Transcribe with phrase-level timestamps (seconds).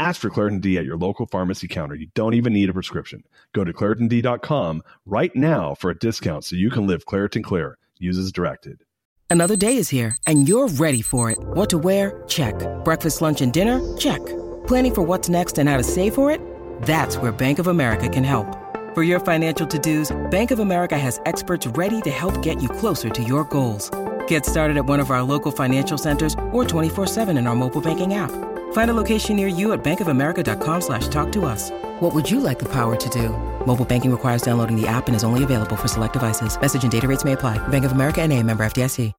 [0.00, 1.96] Ask for Claritin D at your local pharmacy counter.
[1.96, 3.24] You don't even need a prescription.
[3.52, 7.78] Go to ClaritinD.com right now for a discount so you can live Claritin Clear.
[7.98, 8.84] Use as directed.
[9.28, 11.38] Another day is here, and you're ready for it.
[11.38, 12.22] What to wear?
[12.28, 12.54] Check.
[12.84, 13.96] Breakfast, lunch, and dinner?
[13.96, 14.24] Check.
[14.68, 16.40] Planning for what's next and how to save for it?
[16.82, 18.46] That's where Bank of America can help.
[18.94, 23.10] For your financial to-dos, Bank of America has experts ready to help get you closer
[23.10, 23.90] to your goals.
[24.28, 28.14] Get started at one of our local financial centers or 24-7 in our mobile banking
[28.14, 28.30] app.
[28.72, 31.70] Find a location near you at bankofamerica.com slash talk to us.
[32.00, 33.28] What would you like the power to do?
[33.66, 36.58] Mobile banking requires downloading the app and is only available for select devices.
[36.58, 37.58] Message and data rates may apply.
[37.68, 39.12] Bank of America and a member FDIC.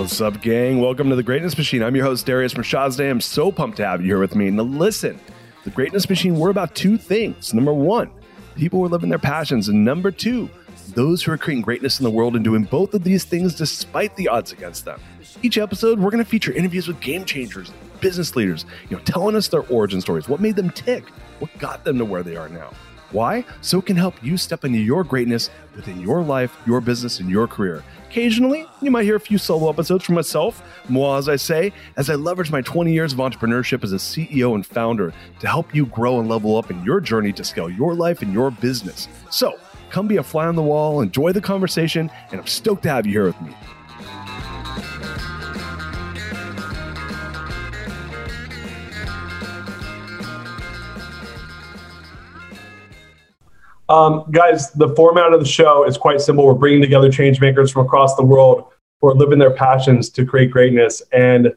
[0.00, 0.80] What's up, gang?
[0.80, 1.82] Welcome to the Greatness Machine.
[1.82, 3.10] I'm your host, Darius Mirshahzadeh.
[3.10, 4.50] I'm so pumped to have you here with me.
[4.50, 5.20] Now, listen,
[5.64, 7.52] the Greatness Machine, we're about two things.
[7.52, 8.10] Number one,
[8.56, 9.68] people who are living their passions.
[9.68, 10.48] And number two,
[10.92, 14.14] those who are creating greatness in the world and doing both of these things despite
[14.16, 15.00] the odds against them.
[15.42, 19.36] Each episode, we're going to feature interviews with game changers, business leaders, you know, telling
[19.36, 22.48] us their origin stories, what made them tick, what got them to where they are
[22.48, 22.70] now.
[23.12, 23.44] Why?
[23.60, 27.28] So it can help you step into your greatness within your life, your business, and
[27.28, 27.82] your career.
[28.08, 32.08] Occasionally, you might hear a few solo episodes from myself, moi, as I say, as
[32.08, 35.86] I leverage my 20 years of entrepreneurship as a CEO and founder to help you
[35.86, 39.08] grow and level up in your journey to scale your life and your business.
[39.30, 39.58] So,
[39.90, 43.06] come be a fly on the wall, enjoy the conversation, and I'm stoked to have
[43.06, 43.54] you here with me.
[53.90, 56.46] Um, guys, the format of the show is quite simple.
[56.46, 58.66] We're bringing together change makers from across the world
[59.00, 61.02] who are living their passions to create greatness.
[61.12, 61.52] And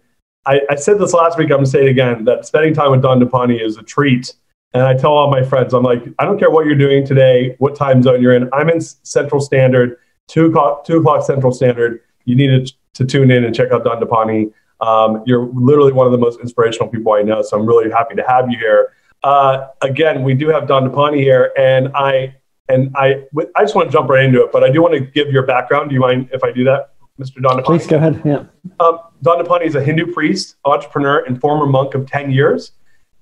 [0.47, 2.89] I, I said this last week, I'm going to say it again that spending time
[2.89, 4.33] with Dandapani is a treat.
[4.73, 7.55] And I tell all my friends, I'm like, I don't care what you're doing today,
[7.59, 8.49] what time zone you're in.
[8.53, 9.97] I'm in Central Standard,
[10.27, 12.01] two o'clock, two o'clock Central Standard.
[12.25, 14.51] You need to, to tune in and check out Dandapani.
[14.81, 17.41] Um, you're literally one of the most inspirational people I know.
[17.43, 18.93] So I'm really happy to have you here.
[19.23, 22.35] Uh, again, we do have Dandapani here, and I
[22.67, 23.23] and I
[23.55, 25.43] I just want to jump right into it, but I do want to give your
[25.43, 25.89] background.
[25.89, 27.37] Do you mind if I do that, Mr.
[27.37, 27.65] Dandapani?
[27.65, 28.21] Please go ahead.
[28.25, 28.45] Yeah.
[28.81, 32.71] Um, Dandapani is a Hindu priest, entrepreneur, and former monk of ten years.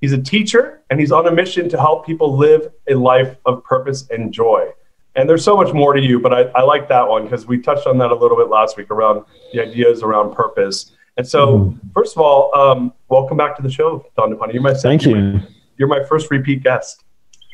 [0.02, 3.64] He's a teacher, and he's on a mission to help people live a life of
[3.64, 4.68] purpose and joy.
[5.16, 7.62] And there's so much more to you, but I, I like that one because we
[7.62, 9.24] touched on that a little bit last week around
[9.54, 10.92] the ideas around purpose.
[11.18, 11.94] And so, mm.
[11.94, 14.54] first of all, um, welcome back to the show, Dandapani.
[14.54, 15.42] You're my thank you.
[15.78, 17.04] You're my first repeat guest.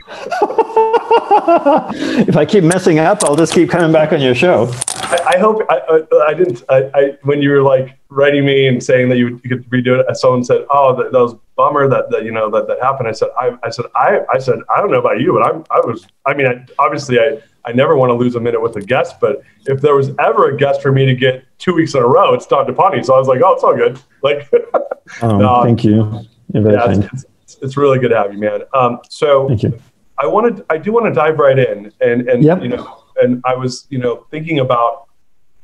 [2.28, 4.70] if I keep messing up, I'll just keep coming back on your show.
[4.96, 6.64] I, I hope I, I, I didn't.
[6.70, 10.18] I, when you were like writing me and saying that you, you could redo it,
[10.18, 13.14] someone said, "Oh, that, that was bummer that, that you know that that happened." I
[13.14, 15.80] said, "I, I said I, I said I don't know about you, but I'm I
[15.80, 16.06] was.
[16.26, 19.16] I mean, I, obviously, I I never want to lose a minute with a guest,
[19.20, 22.08] but if there was ever a guest for me to get two weeks in a
[22.08, 23.06] row, it's Dandapani.
[23.06, 24.50] So I was like, "Oh, it's all good." Like,
[25.22, 26.26] oh, no, thank you.
[26.52, 26.92] Yeah.
[26.92, 28.62] It's, it's, it's, really good to have you, man.
[28.74, 29.80] Um, so thank you.
[30.20, 32.62] I wanted, I do want to dive right in, and and yep.
[32.62, 35.08] you know, and I was, you know, thinking about,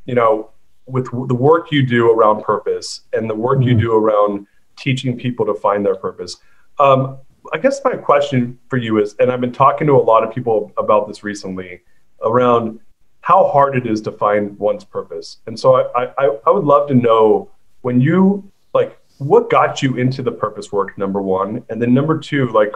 [0.06, 0.50] you know,
[0.86, 3.70] with the work you do around purpose and the work mm-hmm.
[3.70, 6.38] you do around teaching people to find their purpose.
[6.80, 7.18] Um,
[7.54, 10.34] I guess my question for you is, and I've been talking to a lot of
[10.34, 11.82] people about this recently,
[12.24, 12.80] around
[13.22, 15.38] how hard it is to find one's purpose.
[15.48, 17.50] And so I, I, I would love to know
[17.82, 22.18] when you like what got you into the purpose work number one and then number
[22.18, 22.74] two like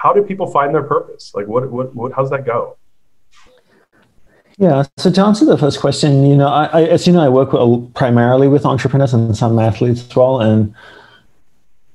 [0.00, 1.32] how do people find their purpose?
[1.34, 2.76] Like, what, what, what how's that go?
[4.56, 4.84] Yeah.
[4.96, 7.52] So to answer the first question, you know, I, I as you know, I work
[7.52, 10.40] with, primarily with entrepreneurs and some athletes as well.
[10.40, 10.74] And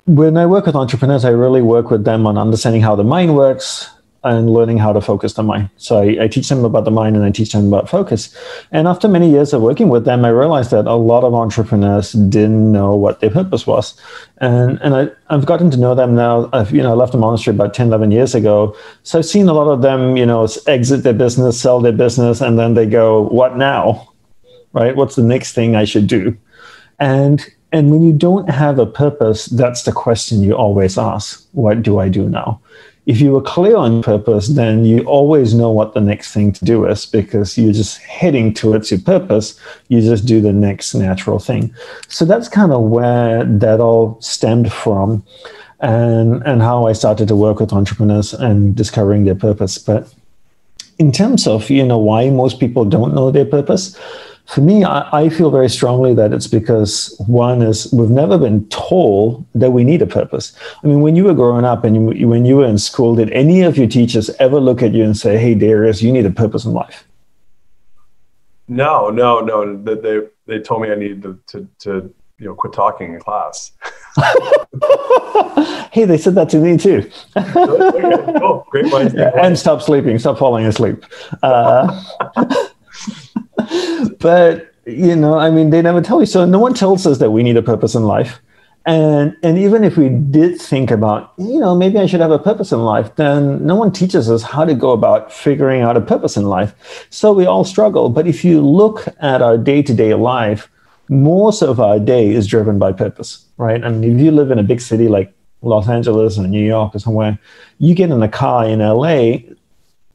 [0.05, 3.35] when I work with entrepreneurs, I really work with them on understanding how the mind
[3.35, 3.89] works,
[4.23, 5.69] and learning how to focus the mind.
[5.77, 8.33] So I, I, teach them about the mind and I teach them about focus.
[8.71, 12.13] And after many years of working with them, I realized that a lot of entrepreneurs
[12.13, 13.99] didn't know what their purpose was.
[14.37, 16.49] And, and I, I've gotten to know them now.
[16.53, 18.75] I've, you know, I left the monastery about 10, 11 years ago.
[19.03, 22.39] So I've seen a lot of them, you know, exit their business, sell their business,
[22.39, 24.13] and then they go, what now?
[24.71, 24.95] Right?
[24.95, 26.37] What's the next thing I should do?
[26.99, 31.43] And and when you don't have a purpose, that's the question you always ask.
[31.53, 32.61] What do I do now?
[33.05, 36.63] If you were clear on purpose, then you always know what the next thing to
[36.63, 39.59] do is because you're just heading towards your purpose.
[39.89, 41.73] You just do the next natural thing.
[42.07, 45.23] So that's kind of where that all stemmed from
[45.81, 49.77] and, and how I started to work with entrepreneurs and discovering their purpose.
[49.77, 50.13] But
[50.97, 53.99] in terms of, you know, why most people don't know their purpose,
[54.45, 58.67] for me, I, I, feel very strongly that it's because one is we've never been
[58.69, 60.53] told that we need a purpose.
[60.83, 63.31] I mean, when you were growing up and you, when you were in school, did
[63.31, 66.31] any of your teachers ever look at you and say, "Hey, Darius, you need a
[66.31, 67.07] purpose in life"?
[68.67, 69.77] No, no, no.
[69.81, 73.71] They they told me I needed to to, to you know quit talking in class.
[75.91, 77.09] hey, they said that to me too.
[77.37, 78.67] okay, cool.
[78.69, 79.13] Great.
[79.13, 80.19] Yeah, and stop sleeping.
[80.19, 81.05] Stop falling asleep.
[81.41, 82.03] Uh,
[84.19, 86.25] but you know, I mean, they never tell you.
[86.25, 88.41] So no one tells us that we need a purpose in life.
[88.85, 92.39] And and even if we did think about, you know, maybe I should have a
[92.39, 96.01] purpose in life, then no one teaches us how to go about figuring out a
[96.01, 97.07] purpose in life.
[97.09, 98.09] So we all struggle.
[98.09, 100.69] But if you look at our day-to-day life,
[101.07, 103.81] most of our day is driven by purpose, right?
[103.81, 106.99] And if you live in a big city like Los Angeles or New York or
[106.99, 107.39] somewhere,
[107.77, 109.37] you get in a car in LA,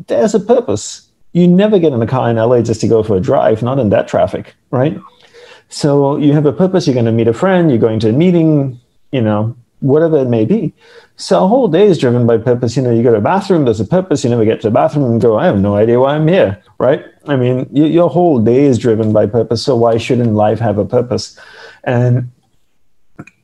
[0.09, 1.08] there's a purpose
[1.39, 3.79] you never get in a car in LA just to go for a drive, not
[3.79, 4.99] in that traffic, right?
[5.69, 8.13] So you have a purpose, you're going to meet a friend, you're going to a
[8.13, 8.81] meeting,
[9.13, 10.73] you know, whatever it may be.
[11.17, 12.77] So a whole day is driven by purpose.
[12.77, 14.25] You know, you go to a bathroom, there's a purpose.
[14.25, 16.63] You never get to the bathroom and go, I have no idea why I'm here,
[16.79, 17.05] right?
[17.27, 19.63] I mean, your whole day is driven by purpose.
[19.63, 21.39] So why shouldn't life have a purpose?
[21.85, 22.31] And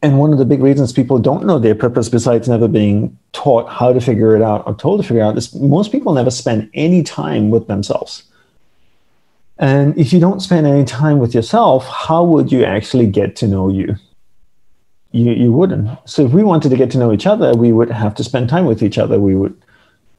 [0.04, 3.66] and one of the big reasons people don't know their purpose, besides never being taught
[3.70, 6.30] how to figure it out or told to figure it out, is most people never
[6.30, 8.22] spend any time with themselves.
[9.58, 13.48] And if you don't spend any time with yourself, how would you actually get to
[13.48, 13.96] know you?
[15.12, 15.88] You, you wouldn't.
[16.04, 18.50] So if we wanted to get to know each other, we would have to spend
[18.50, 19.18] time with each other.
[19.18, 19.56] We would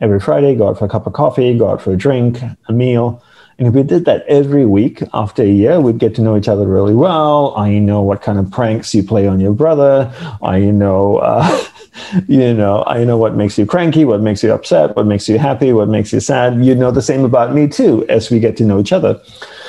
[0.01, 2.73] every Friday go out for a cup of coffee, go out for a drink, a
[2.73, 3.21] meal,
[3.57, 6.49] and if we did that every week after a year, we'd get to know each
[6.49, 7.53] other really well.
[7.55, 10.11] I know what kind of pranks you play on your brother.
[10.41, 11.63] I know, uh,
[12.27, 15.39] you know, I know what makes you cranky, what makes you upset, what makes you
[15.39, 16.65] happy, what makes you sad.
[16.65, 19.21] You know the same about me too, as we get to know each other.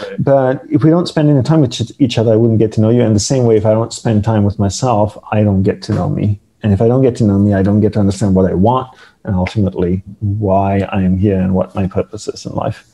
[0.02, 0.16] Right.
[0.24, 2.90] But if we don't spend any time with each other, I wouldn't get to know
[2.90, 3.02] you.
[3.02, 5.94] And the same way, if I don't spend time with myself, I don't get to
[5.94, 6.40] know me.
[6.64, 8.54] And if I don't get to know me, I don't get to understand what I
[8.54, 8.88] want
[9.22, 12.84] and ultimately why I am here and what my purpose is in life.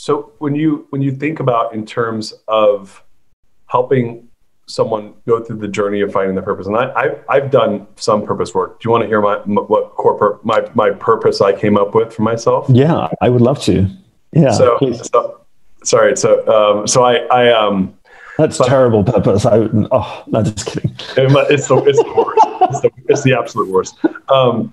[0.00, 3.04] So when you when you think about in terms of
[3.66, 4.28] helping
[4.66, 8.24] someone go through the journey of finding their purpose, and I, I've, I've done some
[8.24, 8.80] purpose work.
[8.80, 12.14] Do you want to hear my what corporate my my purpose I came up with
[12.14, 12.64] for myself?
[12.70, 13.90] Yeah, I would love to.
[14.32, 14.52] Yeah.
[14.52, 15.42] So, so
[15.84, 16.16] sorry.
[16.16, 17.94] So um, so I I um.
[18.38, 19.44] That's but, terrible purpose.
[19.44, 20.96] I oh, no, just kidding.
[20.96, 22.40] It's the it's the worst.
[22.70, 23.98] It's the, it's the absolute worst.
[24.30, 24.72] Um,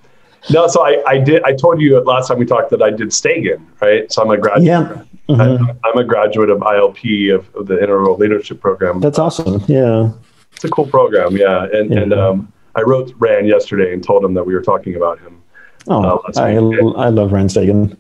[0.50, 1.44] no, so I, I did.
[1.44, 4.10] I told you last time we talked that I did Stagen, right?
[4.10, 4.66] So I'm a graduate.
[4.66, 5.04] Yeah.
[5.28, 5.72] Mm-hmm.
[5.84, 9.00] I, am a graduate of ILP of, of, the Integral Leadership Program.
[9.00, 9.64] That's awesome.
[9.68, 10.12] Yeah.
[10.54, 11.36] It's a cool program.
[11.36, 11.68] Yeah.
[11.74, 12.00] And yeah.
[12.00, 15.42] and um, I wrote Rand yesterday and told him that we were talking about him.
[15.88, 17.98] Oh, uh, I, I love Rand Stagen.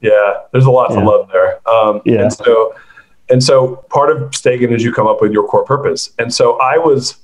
[0.00, 1.00] Yeah, there's a lot yeah.
[1.00, 1.68] to love there.
[1.68, 2.22] Um, yeah.
[2.22, 2.74] And so,
[3.28, 6.12] and so part of Stagen is you come up with your core purpose.
[6.18, 7.16] And so I was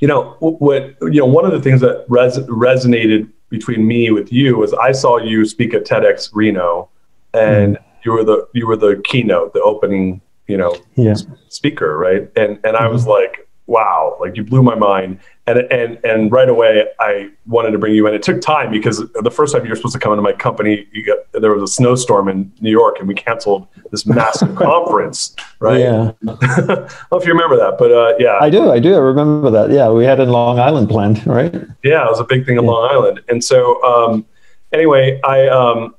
[0.00, 4.32] you know what you know one of the things that res- resonated between me with
[4.32, 6.90] you was I saw you speak at TEDx Reno,
[7.32, 7.84] and mm.
[8.06, 11.14] You were the you were the keynote, the opening you know yeah.
[11.48, 12.22] speaker, right?
[12.36, 12.76] And and mm-hmm.
[12.76, 13.10] I was mm-hmm.
[13.10, 15.18] like, wow, like you blew my mind.
[15.48, 18.14] And, and, and right away, I wanted to bring you in.
[18.14, 20.88] It took time because the first time you were supposed to come into my company,
[21.06, 25.78] got, there was a snowstorm in New York and we canceled this massive conference, right?
[25.78, 26.12] Yeah.
[26.28, 28.38] I don't know if you remember that, but uh, yeah.
[28.40, 28.72] I do.
[28.72, 28.94] I do.
[28.94, 29.70] I remember that.
[29.70, 29.88] Yeah.
[29.90, 31.54] We had in Long Island planned, right?
[31.84, 32.04] Yeah.
[32.04, 32.70] It was a big thing in yeah.
[32.70, 33.20] Long Island.
[33.28, 34.26] And so, um,
[34.72, 35.94] anyway, I, um,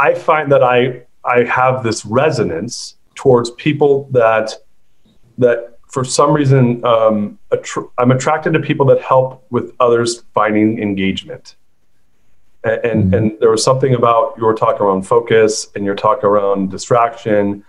[0.00, 4.54] I find that I, I have this resonance towards people that,
[5.36, 10.80] that for some reason, um, attr- I'm attracted to people that help with others finding
[10.80, 11.56] engagement.
[12.64, 13.14] And, and, mm-hmm.
[13.14, 17.64] and, there was something about your talk around focus and your talk around distraction.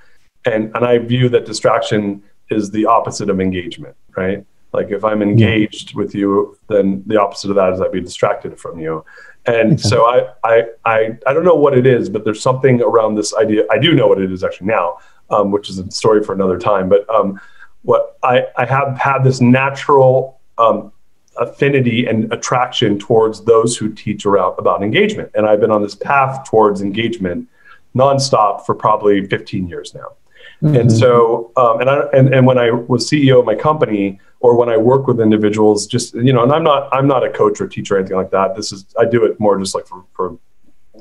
[0.45, 4.45] And, and I view that distraction is the opposite of engagement, right?
[4.73, 8.57] Like if I'm engaged with you, then the opposite of that is I'd be distracted
[8.57, 9.03] from you.
[9.45, 9.81] And okay.
[9.81, 13.33] so I, I, I, I don't know what it is, but there's something around this
[13.33, 13.65] idea.
[13.71, 14.98] I do know what it is actually now,
[15.29, 16.89] um, which is a story for another time.
[16.89, 17.39] But um,
[17.81, 20.91] what I, I have had this natural um,
[21.38, 25.31] affinity and attraction towards those who teach around about engagement.
[25.33, 27.48] And I've been on this path towards engagement
[27.95, 30.13] nonstop for probably 15 years now.
[30.62, 30.75] Mm-hmm.
[30.75, 34.56] And so, um, and I and, and when I was CEO of my company, or
[34.56, 37.60] when I work with individuals, just you know, and I'm not I'm not a coach
[37.60, 38.56] or teacher or anything like that.
[38.56, 40.38] This is I do it more just like for for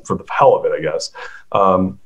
[0.04, 1.10] for the hell of it, I guess.
[1.52, 2.00] Um,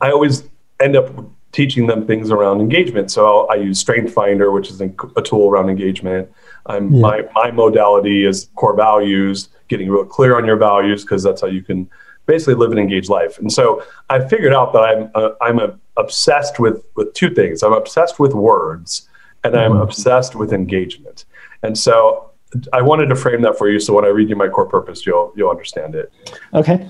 [0.00, 0.44] I always
[0.80, 1.08] end up
[1.52, 3.10] teaching them things around engagement.
[3.10, 4.88] So i use Strength Finder, which is a
[5.22, 6.30] tool around engagement.
[6.66, 7.00] I'm, yeah.
[7.00, 11.48] my, my modality is core values, getting real clear on your values, because that's how
[11.48, 11.90] you can
[12.26, 13.38] basically live an engaged life.
[13.38, 17.62] And so I figured out that I'm, uh, I'm a, obsessed with, with two things.
[17.62, 19.08] I'm obsessed with words
[19.44, 19.82] and I'm mm-hmm.
[19.82, 21.24] obsessed with engagement.
[21.62, 22.30] And so
[22.72, 23.80] I wanted to frame that for you.
[23.80, 26.12] So when I read you my core purpose, you'll, you'll understand it.
[26.54, 26.88] Okay.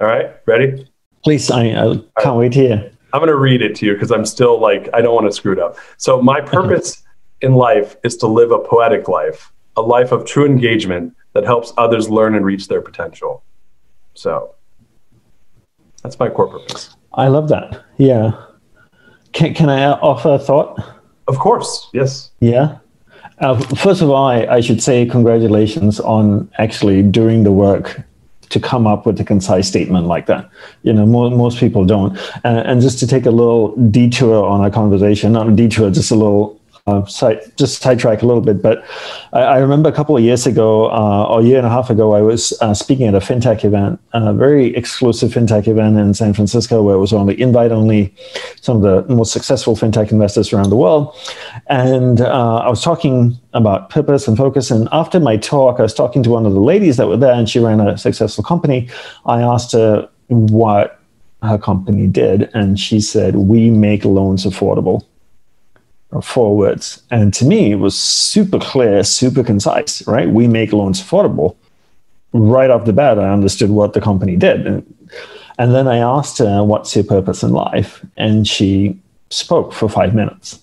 [0.00, 0.36] All right.
[0.46, 0.88] Ready?
[1.22, 1.50] Please.
[1.50, 2.34] I, I can't right.
[2.34, 2.92] wait to hear.
[3.12, 5.32] I'm going to read it to you because I'm still like, I don't want to
[5.32, 5.76] screw it up.
[5.98, 7.02] So, my purpose
[7.42, 11.72] in life is to live a poetic life, a life of true engagement that helps
[11.76, 13.44] others learn and reach their potential.
[14.14, 14.54] So,
[16.02, 16.94] that's my core purpose.
[17.14, 17.84] I love that.
[17.98, 18.32] Yeah.
[19.32, 20.82] Can, can I offer a thought?
[21.28, 21.88] Of course.
[21.92, 22.30] Yes.
[22.40, 22.78] Yeah.
[23.38, 28.02] Uh, first of all, I, I should say congratulations on actually doing the work
[28.50, 30.48] to come up with a concise statement like that.
[30.82, 32.16] You know, more, most people don't.
[32.44, 36.10] Uh, and just to take a little detour on our conversation, not a detour, just
[36.10, 38.84] a little uh, side, just sidetrack a little bit, but
[39.32, 41.90] I, I, remember a couple of years ago, uh, or a year and a half
[41.90, 46.12] ago, I was uh, speaking at a fintech event, a very exclusive fintech event in
[46.12, 48.12] San Francisco, where it was only invite only,
[48.60, 51.16] some of the most successful fintech investors around the world,
[51.68, 54.72] and uh, I was talking about purpose and focus.
[54.72, 57.34] And after my talk, I was talking to one of the ladies that were there,
[57.34, 58.90] and she ran a successful company.
[59.24, 60.98] I asked her what
[61.42, 65.04] her company did, and she said, "We make loans affordable."
[66.20, 67.02] Four words.
[67.10, 70.28] And to me, it was super clear, super concise, right?
[70.28, 71.56] We make loans affordable.
[72.34, 74.66] Right off the bat, I understood what the company did.
[74.66, 74.94] And,
[75.58, 78.04] and then I asked her, What's your purpose in life?
[78.16, 78.98] And she
[79.30, 80.58] spoke for five minutes.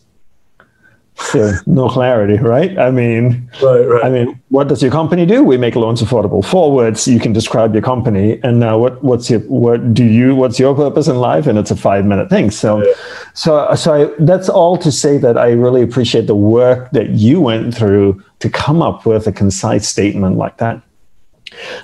[1.19, 2.77] So no clarity, right?
[2.77, 4.05] I mean, right, right.
[4.05, 5.43] I mean, what does your company do?
[5.43, 6.43] We make loans affordable.
[6.43, 9.03] Four words you can describe your company, and now what?
[9.03, 10.35] What's your what do you?
[10.35, 11.47] What's your purpose in life?
[11.47, 12.51] And it's a five minute thing.
[12.51, 12.93] So, yeah.
[13.33, 17.41] so, so I, that's all to say that I really appreciate the work that you
[17.41, 20.81] went through to come up with a concise statement like that.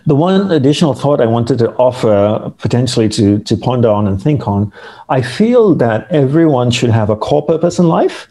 [0.06, 4.48] The one additional thought I wanted to offer, potentially to, to ponder on and think
[4.48, 4.72] on,
[5.10, 8.28] I feel that everyone should have a core purpose in life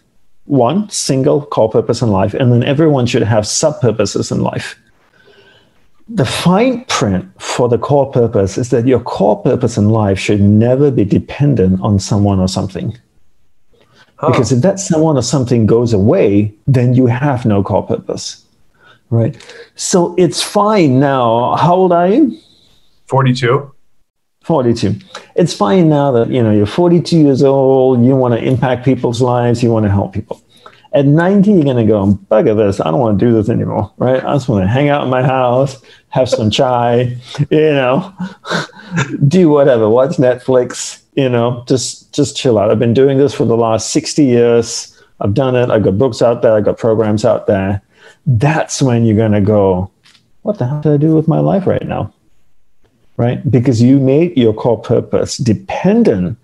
[0.46, 4.78] one single core purpose in life, and then everyone should have sub purposes in life.
[6.08, 10.40] The fine print for the core purpose is that your core purpose in life should
[10.40, 12.96] never be dependent on someone or something.
[14.16, 14.30] Huh.
[14.30, 18.44] Because if that someone or something goes away, then you have no core purpose.
[19.10, 19.36] Right?
[19.76, 21.56] So it's fine now.
[21.56, 22.38] How old are you?
[23.06, 23.73] 42.
[24.44, 24.96] 42.
[25.36, 29.20] It's fine now that you know you're 42 years old, you want to impact people's
[29.20, 30.40] lives, you want to help people.
[30.92, 32.80] At 90, you're going to go, bugger this.
[32.80, 34.24] I don't want to do this anymore, right?
[34.24, 37.16] I just want to hang out in my house, have some chai,
[37.50, 38.14] you know,
[39.26, 42.70] do whatever, watch Netflix, you know, just just chill out.
[42.70, 45.02] I've been doing this for the last 60 years.
[45.20, 45.70] I've done it.
[45.70, 46.52] I've got books out there.
[46.52, 47.82] I've got programs out there.
[48.26, 49.90] That's when you're going to go,
[50.42, 52.12] what the hell do I do with my life right now?
[53.16, 53.48] Right?
[53.50, 56.38] Because you made your core purpose dependent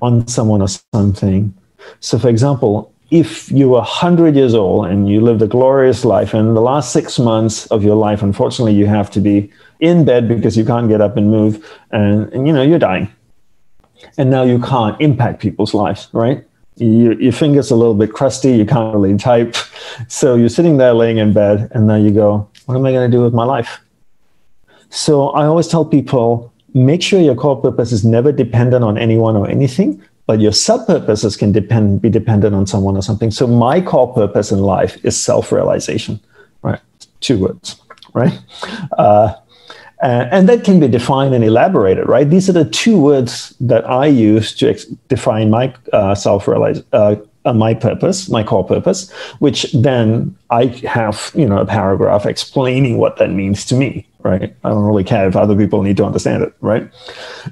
[0.00, 1.54] on someone or something.
[2.00, 6.34] So, for example, if you were 100 years old and you lived a glorious life,
[6.34, 9.50] and the last six months of your life, unfortunately, you have to be
[9.80, 13.08] in bed because you can't get up and move, and, and you know, you're dying.
[14.18, 16.44] And now you can't impact people's lives, right?
[16.76, 19.56] You, your fingers a little bit crusty, you can't really type.
[20.08, 23.10] So you're sitting there laying in bed, and now you go, What am I going
[23.10, 23.80] to do with my life?
[24.90, 29.34] So I always tell people make sure your core purpose is never dependent on anyone
[29.36, 33.30] or anything, but your sub purposes can depend be dependent on someone or something.
[33.30, 36.20] So my core purpose in life is self realization,
[36.62, 36.80] right?
[37.20, 37.80] Two words,
[38.12, 38.38] right?
[38.98, 39.34] Uh,
[40.02, 42.28] and that can be defined and elaborated, right?
[42.28, 46.46] These are the two words that I use to ex- define my uh, self.
[46.48, 47.16] Uh,
[47.46, 52.98] uh, my purpose, my core purpose, which then I have, you know, a paragraph explaining
[52.98, 54.54] what that means to me, right?
[54.64, 56.90] I don't really care if other people need to understand it, right?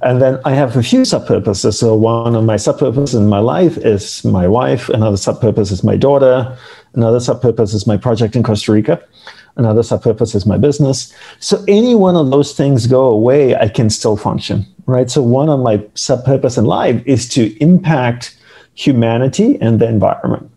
[0.03, 1.79] And then I have a few sub purposes.
[1.79, 4.89] So one of my sub purposes in my life is my wife.
[4.89, 6.59] Another sub purpose is my daughter.
[6.95, 9.01] Another sub purpose is my project in Costa Rica.
[9.57, 11.15] Another sub purpose is my business.
[11.39, 15.09] So any one of those things go away, I can still function, right?
[15.09, 18.37] So one of my sub purpose in life is to impact
[18.75, 20.51] humanity and the environment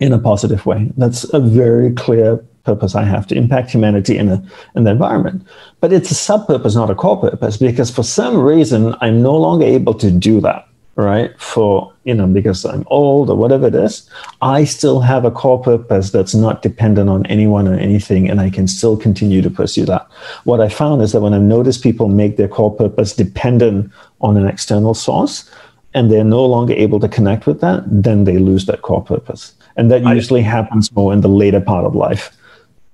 [0.00, 0.90] in a positive way.
[0.96, 4.42] That's a very clear purpose I have to impact humanity in, a,
[4.76, 5.46] in the environment.
[5.80, 9.34] But it's a sub purpose, not a core purpose, because for some reason I'm no
[9.36, 10.68] longer able to do that.
[10.98, 11.40] right?
[11.40, 14.10] For, you know, because I'm old or whatever it is,
[14.42, 18.50] I still have a core purpose that's not dependent on anyone or anything, and I
[18.50, 20.04] can still continue to pursue that.
[20.42, 24.36] What I found is that when I've noticed people make their core purpose dependent on
[24.36, 25.48] an external source,
[25.94, 29.54] and they're no longer able to connect with that, then they lose that core purpose.
[29.76, 32.36] And that usually I, happens more in the later part of life.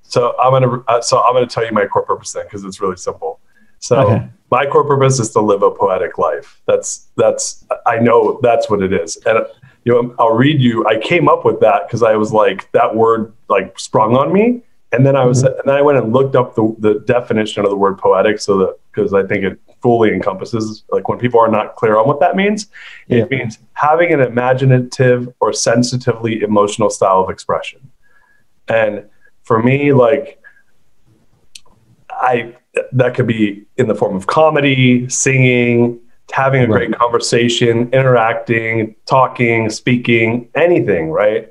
[0.03, 2.81] So I'm gonna uh, so I'm gonna tell you my core purpose then because it's
[2.81, 3.41] really simple.
[3.79, 4.29] So okay.
[4.51, 6.61] my core purpose is to live a poetic life.
[6.67, 9.17] That's that's I know that's what it is.
[9.27, 9.39] And
[9.85, 10.87] you know, I'll read you.
[10.87, 14.63] I came up with that because I was like that word like sprung on me,
[14.93, 15.59] and then I was mm-hmm.
[15.59, 18.59] and then I went and looked up the, the definition of the word poetic so
[18.59, 22.21] that because I think it fully encompasses like when people are not clear on what
[22.21, 22.69] that means,
[23.09, 23.19] yeah.
[23.19, 27.81] it means having an imaginative or sensitively emotional style of expression.
[28.69, 29.05] And
[29.43, 30.41] for me, like
[32.11, 32.55] I
[32.93, 36.01] that could be in the form of comedy, singing,
[36.33, 41.51] having a great conversation, interacting, talking, speaking, anything, right?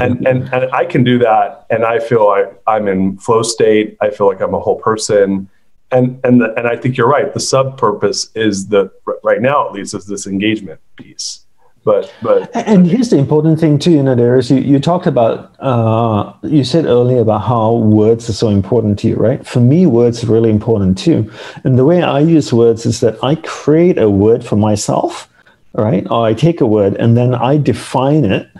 [0.00, 3.96] And, and and I can do that, and I feel like I'm in flow state.
[4.00, 5.48] I feel like I'm a whole person,
[5.90, 7.32] and and the, and I think you're right.
[7.32, 8.90] The sub purpose is the
[9.22, 11.46] right now at least is this engagement piece.
[11.84, 15.06] But but and here's the important thing too, you know, there is you, you talked
[15.06, 19.46] about uh, you said earlier about how words are so important to you, right?
[19.46, 21.30] For me, words are really important too.
[21.62, 25.28] And the way I use words is that I create a word for myself,
[25.74, 26.04] right?
[26.10, 28.50] Or I take a word and then I define it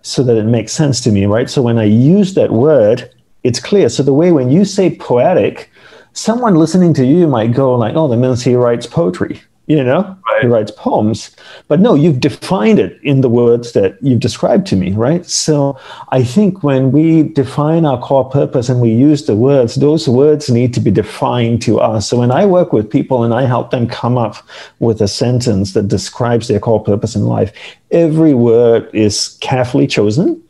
[0.00, 1.50] so that it makes sense to me, right?
[1.50, 3.10] So when I use that word,
[3.44, 3.90] it's clear.
[3.90, 5.70] So the way when you say poetic,
[6.12, 10.18] someone listening to you might go like, "Oh, that means he writes poetry." you know?
[10.26, 10.42] Right.
[10.42, 11.34] he writes poems.
[11.68, 15.24] But no you've defined it in the words that you've described to me right?
[15.26, 15.78] So
[16.10, 20.50] i think when we define our core purpose and we use the words those words
[20.50, 22.08] need to be defined to us.
[22.08, 24.36] So when i work with people and i help them come up
[24.80, 27.52] with a sentence that describes their core purpose in life
[27.90, 30.42] every word is carefully chosen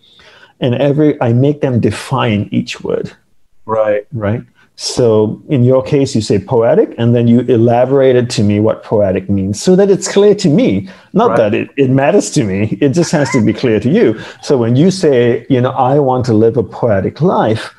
[0.61, 3.13] and every i make them define each word.
[3.65, 4.07] Right.
[4.13, 4.43] Right
[4.77, 9.29] so in your case, you say poetic, and then you elaborated to me what poetic
[9.29, 10.89] means so that it's clear to me.
[11.13, 11.37] Not right.
[11.37, 14.19] that it, it matters to me, it just has to be clear to you.
[14.43, 17.75] So when you say, you know, I want to live a poetic life,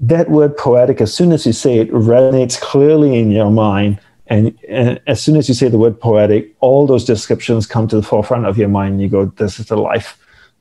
[0.00, 4.00] that word poetic, as soon as you say it, resonates clearly in your mind.
[4.26, 7.96] And, and, as soon as you say the word poetic, all those descriptions come to
[7.96, 8.94] the forefront of your mind.
[8.94, 10.18] And you go, this is the life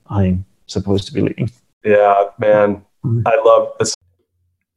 [0.08, 1.52] I'm supposed to be leading.
[1.84, 2.86] Yeah, man.
[3.04, 3.28] Mm-hmm.
[3.28, 3.97] I love this.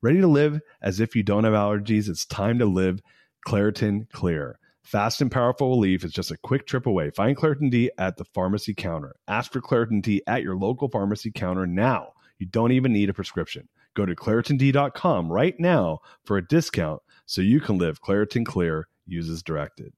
[0.00, 2.08] Ready to live as if you don't have allergies?
[2.08, 3.02] It's time to live
[3.48, 4.60] Claritin Clear.
[4.84, 7.10] Fast and powerful relief is just a quick trip away.
[7.10, 9.16] Find Claritin D at the pharmacy counter.
[9.26, 12.12] Ask for Claritin D at your local pharmacy counter now.
[12.38, 13.68] You don't even need a prescription.
[13.96, 18.86] Go to ClaritinD.com right now for a discount so you can live Claritin Clear.
[19.04, 19.92] uses directed.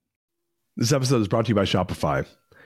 [0.77, 2.25] This episode is brought to you by Shopify.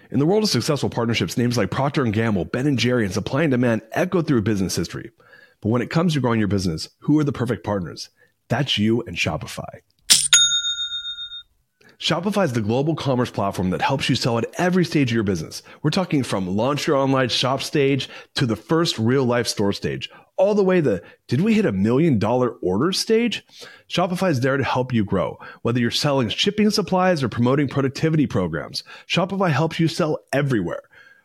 [0.10, 3.14] In the world of successful partnerships, names like Procter & Gamble, Ben & Jerry, and
[3.14, 5.12] Supply and Demand echo through business history.
[5.66, 8.12] But when it comes to growing your business, who are the perfect partners?
[8.50, 9.80] That's you and Shopify.
[11.98, 15.24] Shopify is the global commerce platform that helps you sell at every stage of your
[15.24, 15.64] business.
[15.82, 20.08] We're talking from launch your online shop stage to the first real life store stage,
[20.38, 23.44] all the way to did we hit a million dollar order stage?
[23.90, 25.40] Shopify is there to help you grow.
[25.64, 30.84] Whether you're selling shipping supplies or promoting productivity programs, Shopify helps you sell everywhere.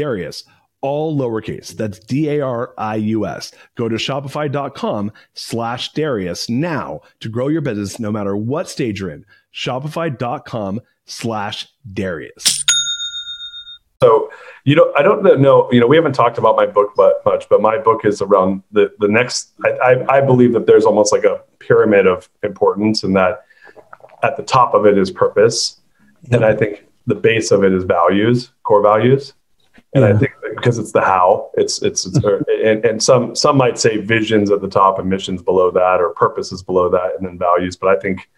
[0.00, 0.44] Darius,
[0.80, 1.76] all lowercase.
[1.76, 3.52] That's D-A-R-I-U-S.
[3.74, 9.10] Go to shopify.com slash Darius now to grow your business no matter what stage you're
[9.10, 9.26] in.
[9.52, 12.64] Shopify.com slash Darius.
[14.02, 14.30] So,
[14.64, 17.60] you know, I don't know, you know, we haven't talked about my book much, but
[17.60, 21.24] my book is around the, the next, I, I, I believe that there's almost like
[21.24, 23.44] a pyramid of importance and that
[24.22, 25.78] at the top of it is purpose.
[26.32, 29.34] And I think the base of it is values, core values.
[29.94, 30.10] And yeah.
[30.10, 32.18] I think because it's the how, it's it's, it's
[32.64, 36.10] and, and some some might say visions at the top and missions below that, or
[36.10, 37.76] purposes below that, and then values.
[37.76, 38.28] But I think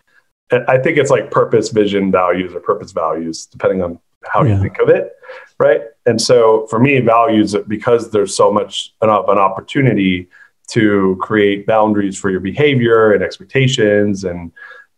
[0.68, 4.54] I think it's like purpose, vision, values, or purpose values, depending on how yeah.
[4.54, 5.16] you think of it,
[5.58, 5.82] right?
[6.06, 10.28] And so for me, values because there's so much of an opportunity
[10.68, 14.52] to create boundaries for your behavior and expectations and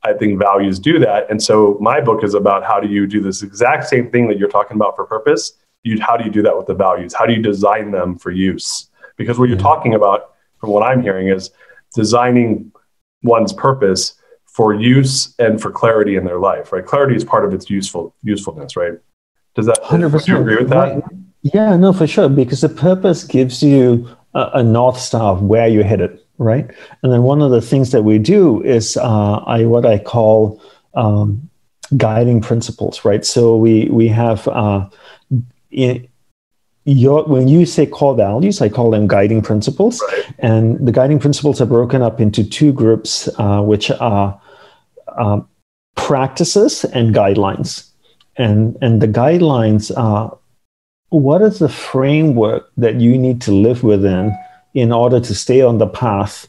[0.05, 1.31] I think values do that.
[1.31, 4.39] And so my book is about how do you do this exact same thing that
[4.39, 5.55] you're talking about for purpose.
[5.85, 7.15] You, how do you do that with the values?
[7.15, 8.91] How do you design them for use?
[9.17, 9.67] Because what you're mm-hmm.
[9.67, 11.51] talking about, from what I'm hearing, is
[11.95, 12.73] designing
[13.23, 14.15] one's purpose
[14.47, 16.73] for use and for clarity in their life.
[16.73, 16.85] Right?
[16.85, 18.77] Clarity is part of its useful usefulness.
[18.77, 18.95] Right?
[19.55, 19.81] Does that?
[19.83, 20.25] 100%.
[20.25, 20.95] Do you agree with that?
[20.95, 21.05] Right.
[21.43, 22.29] Yeah, no, for sure.
[22.29, 26.71] Because the purpose gives you a, a north star of where you're headed right?
[27.03, 30.61] And then one of the things that we do is uh, I what I call
[30.95, 31.49] um,
[31.97, 33.25] guiding principles, right?
[33.25, 34.89] So we we have uh,
[35.75, 36.09] in,
[36.85, 40.35] your, when you say core values, I call them guiding principles, right.
[40.39, 44.41] and the guiding principles are broken up into two groups, uh, which are
[45.09, 45.41] uh,
[45.97, 47.89] practices and guidelines.
[48.37, 50.37] And and the guidelines are
[51.11, 54.37] what is the framework that you need to live within
[54.75, 56.49] in order to stay on the path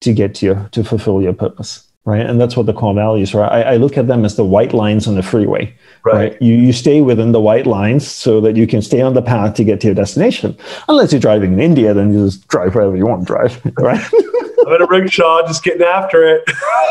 [0.00, 2.24] to get to your to fulfill your purpose right?
[2.24, 4.72] And that's what the core values are I, I look at them as the white
[4.72, 6.14] lines on the freeway right.
[6.14, 9.22] right, You, you stay within the white lines so that you can stay on the
[9.22, 10.56] path to get to your destination.
[10.88, 14.04] Unless you're driving in india then you just drive wherever you want to drive right?
[14.66, 16.44] I'm in a rickshaw just getting after it.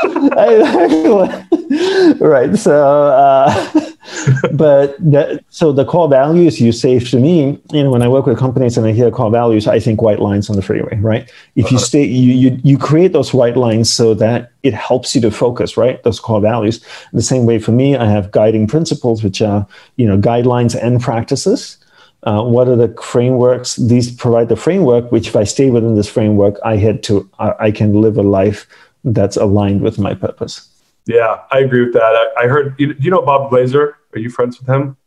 [2.20, 3.92] Right so uh,
[4.54, 8.26] but that, so the core values you say to me, you know, when I work
[8.26, 11.30] with companies and I hear core values, I think white lines on the freeway, right?
[11.56, 11.86] If you uh-huh.
[11.86, 15.78] stay, you, you you create those white lines so that it helps you to focus,
[15.78, 16.02] right?
[16.04, 16.84] Those core values.
[17.14, 21.02] The same way for me, I have guiding principles, which are you know guidelines and
[21.02, 21.78] practices.
[22.24, 23.76] Uh, what are the frameworks?
[23.76, 27.54] These provide the framework, which if I stay within this framework, I head to I,
[27.60, 28.68] I can live a life
[29.04, 30.70] that's aligned with my purpose.
[31.06, 32.32] Yeah, I agree with that.
[32.38, 32.76] I, I heard.
[32.80, 33.94] You, you know Bob Glazer?
[34.14, 34.98] Are you friends with him?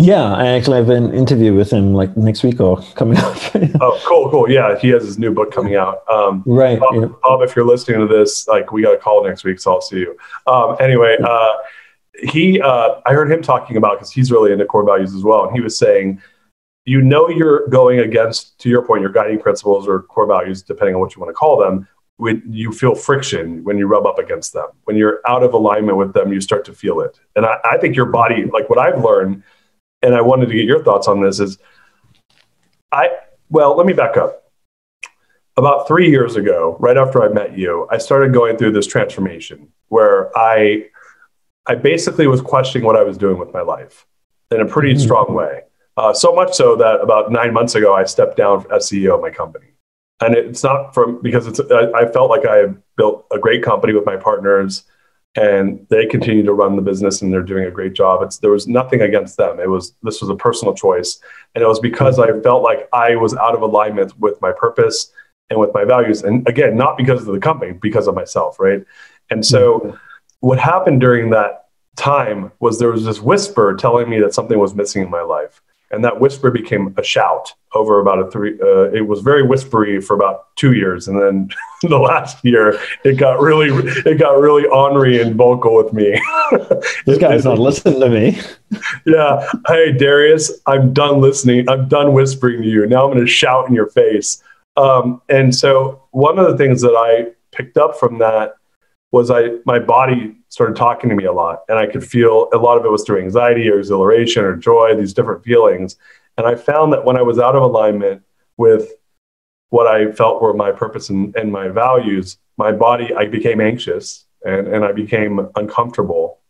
[0.00, 3.36] Yeah, I actually have an interview with him like next week or coming up.
[3.80, 4.48] oh, cool, cool.
[4.48, 6.08] Yeah, he has his new book coming out.
[6.08, 6.78] Um, right.
[6.78, 7.06] Bob, yeah.
[7.22, 9.80] Bob, if you're listening to this, like we got a call next week, so I'll
[9.80, 10.16] see you.
[10.46, 11.52] Um, anyway, uh,
[12.22, 15.46] he, uh, I heard him talking about because he's really into core values as well,
[15.46, 16.22] and he was saying,
[16.84, 20.94] you know, you're going against, to your point, your guiding principles or core values, depending
[20.94, 24.18] on what you want to call them, when you feel friction when you rub up
[24.18, 24.66] against them.
[24.84, 27.18] When you're out of alignment with them, you start to feel it.
[27.36, 29.44] And I, I think your body, like what I've learned,
[30.02, 31.58] and I wanted to get your thoughts on this is
[32.90, 33.08] I,
[33.50, 34.50] well, let me back up.
[35.56, 39.68] About three years ago, right after I met you, I started going through this transformation
[39.88, 40.86] where I,
[41.66, 44.06] I basically was questioning what I was doing with my life
[44.50, 45.02] in a pretty mm-hmm.
[45.02, 45.62] strong way.
[45.96, 49.20] Uh, so much so that about nine months ago, I stepped down as CEO of
[49.20, 49.68] my company
[50.20, 53.92] and it's not from because it's I, I felt like I built a great company
[53.92, 54.84] with my partners
[55.36, 58.22] and they continue to run the business and they're doing a great job.
[58.22, 59.60] It's there was nothing against them.
[59.60, 61.20] It was this was a personal choice,
[61.54, 65.12] and it was because I felt like I was out of alignment with my purpose
[65.50, 66.22] and with my values.
[66.22, 68.84] And again, not because of the company, because of myself, right?
[69.30, 69.96] And so, mm-hmm.
[70.40, 74.74] what happened during that time was there was this whisper telling me that something was
[74.74, 78.90] missing in my life and that whisper became a shout over about a three uh,
[78.92, 81.08] it was very whispery for about two years.
[81.08, 81.50] And then
[81.82, 83.68] the last year it got really
[84.04, 86.20] it got really ornery and vocal with me.
[87.06, 88.40] This guy's not listening to me.
[89.06, 89.46] Yeah.
[89.66, 91.68] Hey darius i'm done listening.
[91.68, 92.86] I'm done whispering to you.
[92.86, 94.42] Now i'm going to shout in your face.
[94.76, 98.54] Um, and so one of the things that i picked up from that
[99.12, 102.58] was I my body started talking to me a lot, and I could feel a
[102.58, 105.96] lot of it was through anxiety or exhilaration or joy, these different feelings.
[106.36, 108.22] And I found that when I was out of alignment
[108.56, 108.92] with
[109.70, 114.24] what I felt were my purpose and, and my values, my body I became anxious
[114.44, 116.40] and, and I became uncomfortable.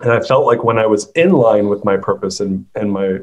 [0.00, 3.20] And I felt like when I was in line with my purpose and, and my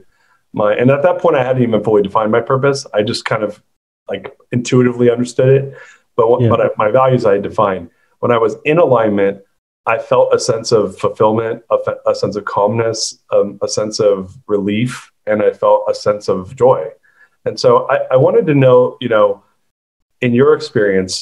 [0.52, 2.86] my and at that point I hadn't even fully defined my purpose.
[2.94, 3.62] I just kind of
[4.08, 5.78] like intuitively understood it.
[6.16, 6.50] But what, yeah.
[6.50, 9.42] but I, my values I had defined when I was in alignment,
[9.90, 11.78] I felt a sense of fulfillment, a,
[12.12, 13.00] a sense of calmness,
[13.34, 16.82] um, a sense of relief, and I felt a sense of joy.
[17.46, 19.44] And so I, I wanted to know, you know,
[20.22, 21.14] in your experience,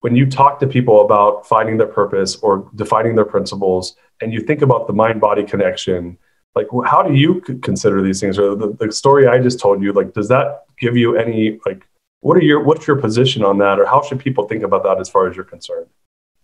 [0.00, 4.40] when you talk to people about finding their purpose or defining their principles, and you
[4.40, 6.16] think about the mind body connection,
[6.54, 8.38] like how do you consider these things?
[8.38, 11.86] Or the, the story I just told you, like, does that give you any like
[12.20, 14.98] what are your what's your position on that, or how should people think about that
[14.98, 15.88] as far as you're concerned?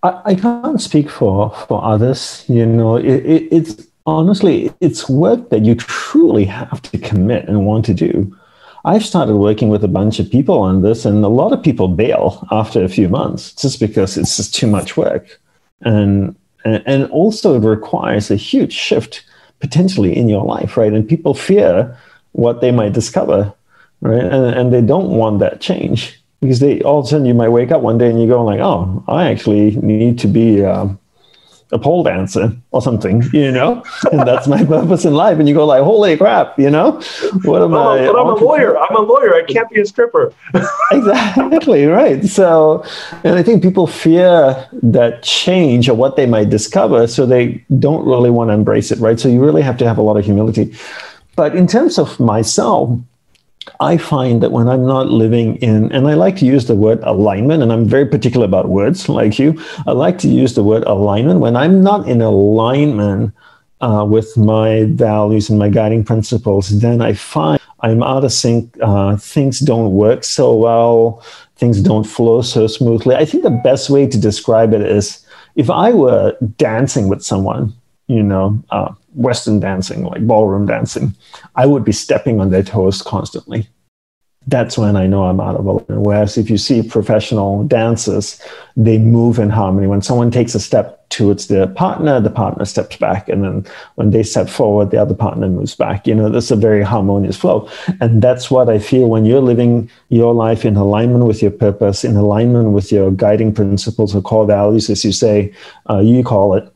[0.05, 2.45] I, I can't speak for for others.
[2.49, 7.67] You know, it, it, it's honestly it's work that you truly have to commit and
[7.67, 8.37] want to do.
[8.85, 11.89] I've started working with a bunch of people on this, and a lot of people
[11.89, 15.41] bail after a few months just because it's just too much work,
[15.81, 19.25] and and, and also it requires a huge shift
[19.61, 20.93] potentially in your life, right?
[20.93, 21.97] And people fear
[22.33, 23.55] what they might discover,
[24.03, 24.25] right?
[24.25, 27.49] And, and they don't want that change because they all of a sudden you might
[27.49, 30.99] wake up one day and you go like, oh, I actually need to be um,
[31.73, 35.39] a pole dancer or something, you know, and that's my purpose in life.
[35.39, 37.01] And you go like, holy crap, you know,
[37.45, 38.07] what am oh, I?
[38.07, 38.79] But I'm a lawyer.
[38.79, 39.35] I'm a lawyer.
[39.35, 40.33] I can't be a stripper.
[40.93, 42.25] exactly right.
[42.25, 42.85] So,
[43.25, 48.07] and I think people fear that change or what they might discover, so they don't
[48.07, 49.19] really want to embrace it, right?
[49.19, 50.75] So you really have to have a lot of humility.
[51.37, 52.97] But in terms of myself,
[53.81, 57.01] I find that when I'm not living in, and I like to use the word
[57.03, 60.85] alignment, and I'm very particular about words like you, I like to use the word
[60.85, 61.41] alignment.
[61.41, 63.35] When I'm not in alignment
[63.81, 68.75] uh, with my values and my guiding principles, then I find I'm out of sync.
[68.81, 71.23] Uh, things don't work so well,
[71.57, 73.15] things don't flow so smoothly.
[73.15, 75.25] I think the best way to describe it is
[75.57, 77.75] if I were dancing with someone,
[78.07, 81.15] you know, uh, Western dancing, like ballroom dancing,
[81.55, 83.69] I would be stepping on their toes constantly.
[84.47, 86.03] That's when I know I'm out of alignment.
[86.03, 88.39] Whereas if you see professional dancers,
[88.77, 89.87] they move in harmony.
[89.87, 93.29] When someone takes a step towards their partner, the partner steps back.
[93.31, 96.07] And then when they step forward, the other partner moves back.
[96.07, 97.71] You know, that's a very harmonious flow.
[98.03, 102.05] And that's what I feel when you're living your life in alignment with your purpose,
[102.05, 105.55] in alignment with your guiding principles or core values, as you say,
[105.89, 106.74] uh, you call it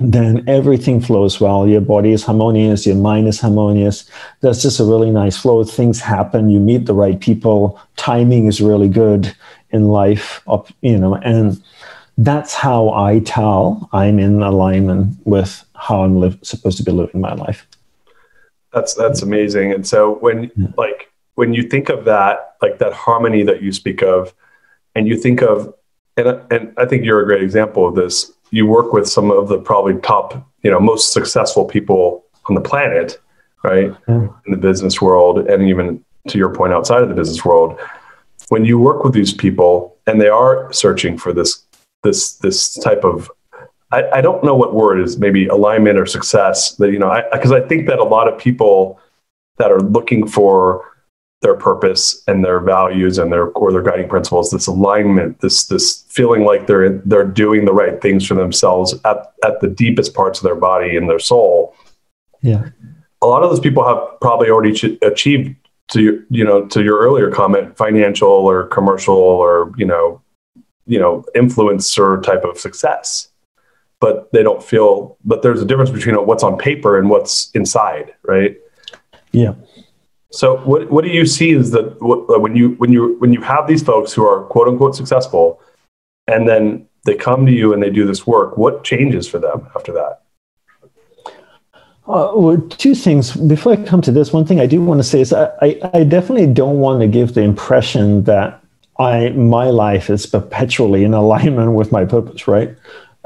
[0.00, 1.66] then everything flows well.
[1.66, 4.08] Your body is harmonious, your mind is harmonious.
[4.40, 5.64] That's just a really nice flow.
[5.64, 9.34] Things happen, you meet the right people, timing is really good
[9.70, 11.62] in life, up, you know, and
[12.18, 17.20] that's how I tell I'm in alignment with how I'm live, supposed to be living
[17.20, 17.66] my life.
[18.72, 19.72] That's that's amazing.
[19.72, 20.68] And so when yeah.
[20.76, 24.34] like when you think of that, like that harmony that you speak of,
[24.94, 25.74] and you think of
[26.16, 29.48] and and I think you're a great example of this you work with some of
[29.48, 33.20] the probably top, you know, most successful people on the planet,
[33.62, 33.90] right?
[34.06, 34.34] Mm.
[34.46, 37.78] In the business world and even to your point outside of the business world.
[38.48, 41.62] When you work with these people and they are searching for this
[42.02, 43.30] this this type of
[43.92, 47.52] I, I don't know what word is maybe alignment or success that you know because
[47.52, 48.98] I, I think that a lot of people
[49.58, 50.95] that are looking for
[51.42, 56.02] their purpose and their values and their or their guiding principles this alignment this this
[56.08, 60.38] feeling like they're they're doing the right things for themselves at, at the deepest parts
[60.38, 61.74] of their body and their soul.
[62.40, 62.70] Yeah.
[63.20, 65.54] A lot of those people have probably already ch- achieved
[65.88, 70.22] to you know to your earlier comment financial or commercial or you know
[70.86, 73.28] you know influencer type of success.
[74.00, 78.14] But they don't feel but there's a difference between what's on paper and what's inside
[78.24, 78.56] right?
[79.32, 79.54] Yeah
[80.30, 83.40] so what what do you see is that uh, when you when you when you
[83.40, 85.60] have these folks who are quote unquote successful,
[86.26, 89.68] and then they come to you and they do this work, what changes for them
[89.76, 90.22] after that?
[92.08, 93.34] Uh, well, two things.
[93.34, 95.80] Before I come to this, one thing I do want to say is I, I,
[95.94, 98.62] I definitely don't want to give the impression that
[98.98, 102.76] I my life is perpetually in alignment with my purpose, right?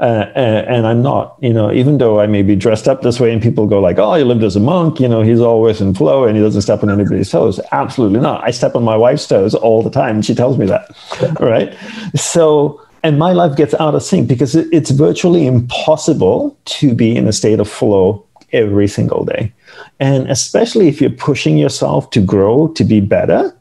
[0.01, 3.19] Uh, and, and, I'm not, you know, even though I may be dressed up this
[3.19, 5.79] way and people go like, oh, he lived as a monk, you know, he's always
[5.79, 7.59] in flow and he doesn't step on anybody's toes.
[7.71, 8.43] Absolutely not.
[8.43, 10.15] I step on my wife's toes all the time.
[10.15, 10.89] And she tells me that.
[11.39, 11.77] right.
[12.15, 17.15] So, and my life gets out of sync because it, it's virtually impossible to be
[17.15, 19.53] in a state of flow every single day.
[19.99, 23.55] And especially if you're pushing yourself to grow, to be better,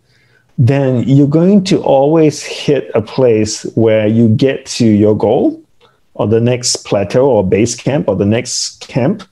[0.57, 5.63] then you're going to always hit a place where you get to your goal
[6.21, 9.23] or the next plateau or base camp or the next camp.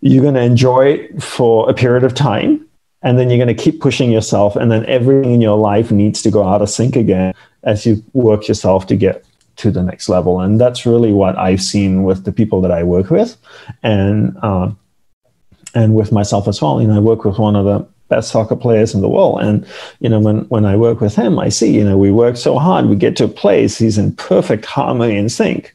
[0.00, 2.66] You're going to enjoy it for a period of time.
[3.02, 4.56] And then you're going to keep pushing yourself.
[4.56, 8.02] And then everything in your life needs to go out of sync again as you
[8.12, 9.24] work yourself to get
[9.56, 10.40] to the next level.
[10.40, 13.36] And that's really what I've seen with the people that I work with.
[13.84, 14.72] And, uh,
[15.76, 16.82] and with myself as well.
[16.82, 19.42] You know, I work with one of the best soccer players in the world.
[19.42, 19.64] And,
[20.00, 22.58] you know, when, when I work with him, I see, you know, we work so
[22.58, 25.72] hard, we get to a place, he's in perfect harmony and sync.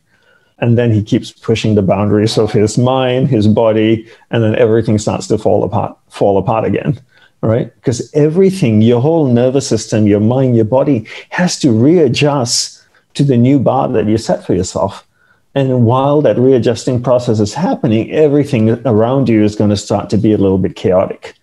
[0.60, 4.98] And then he keeps pushing the boundaries of his mind, his body, and then everything
[4.98, 7.00] starts to fall apart, fall apart again.
[7.41, 7.76] Right?
[7.76, 12.82] Because everything, your whole nervous system, your mind, your body has to readjust
[13.15, 15.06] to the new bar that you set for yourself.
[15.54, 20.18] And while that readjusting process is happening, everything around you is going to start to
[20.18, 21.36] be a little bit chaotic.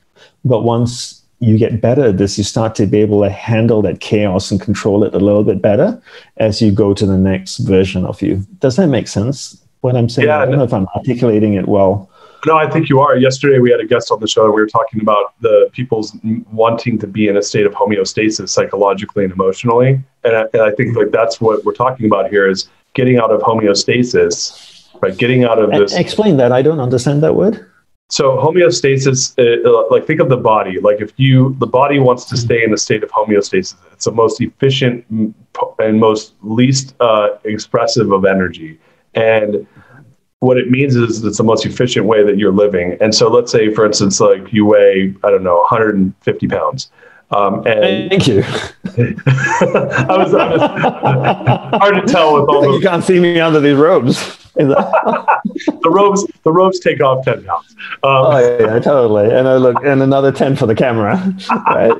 [0.44, 3.98] But once you get better at this, you start to be able to handle that
[3.98, 6.00] chaos and control it a little bit better
[6.36, 8.46] as you go to the next version of you.
[8.60, 9.60] Does that make sense?
[9.80, 12.08] What I'm saying, yeah, I don't know if I'm articulating it well.
[12.46, 13.16] No, I think you are.
[13.16, 16.16] Yesterday, we had a guest on the show, and we were talking about the people's
[16.52, 20.00] wanting to be in a state of homeostasis psychologically and emotionally.
[20.22, 23.32] And I, and I think like that's what we're talking about here is getting out
[23.32, 25.16] of homeostasis, right?
[25.16, 25.94] Getting out of this.
[25.96, 26.52] Explain that.
[26.52, 27.68] I don't understand that word.
[28.12, 30.78] So homeostasis, uh, uh, like think of the body.
[30.78, 33.74] Like if you, the body wants to stay in a state of homeostasis.
[33.90, 35.06] It's the most efficient
[35.78, 38.78] and most least uh, expressive of energy.
[39.14, 39.66] And
[40.40, 42.98] what it means is it's the most efficient way that you're living.
[43.00, 46.90] And so let's say, for instance, like you weigh, I don't know, 150 pounds.
[47.32, 48.42] Um, and Thank you.
[48.44, 52.72] I was, I was hard to tell with all the.
[52.72, 54.38] You can't see me under these robes.
[54.54, 57.74] the robes, the robes take off ten pounds.
[58.02, 59.30] Um, oh yeah, totally.
[59.34, 61.34] And I look, and another ten for the camera,
[61.68, 61.92] right?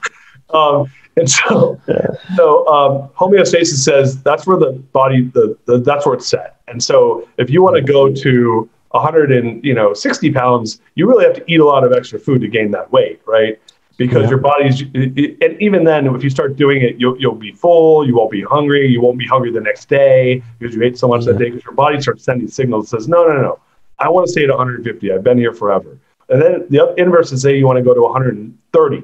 [0.50, 2.08] um, and so, yeah.
[2.36, 6.60] so um, homeostasis says that's where the body, the, the that's where it's set.
[6.68, 11.08] And so, if you want to go to 100 and you know 60 pounds, you
[11.08, 13.58] really have to eat a lot of extra food to gain that weight, right?
[13.96, 14.30] Because yeah.
[14.30, 18.14] your body's and even then if you start doing it you'll, you'll be full you
[18.14, 21.24] won't be hungry you won't be hungry the next day because you ate so much
[21.24, 21.32] yeah.
[21.32, 23.58] that day because your body starts sending signals says no no no
[23.98, 27.42] i want to stay at 150 i've been here forever and then the inverse is
[27.42, 29.02] say you want to go to 130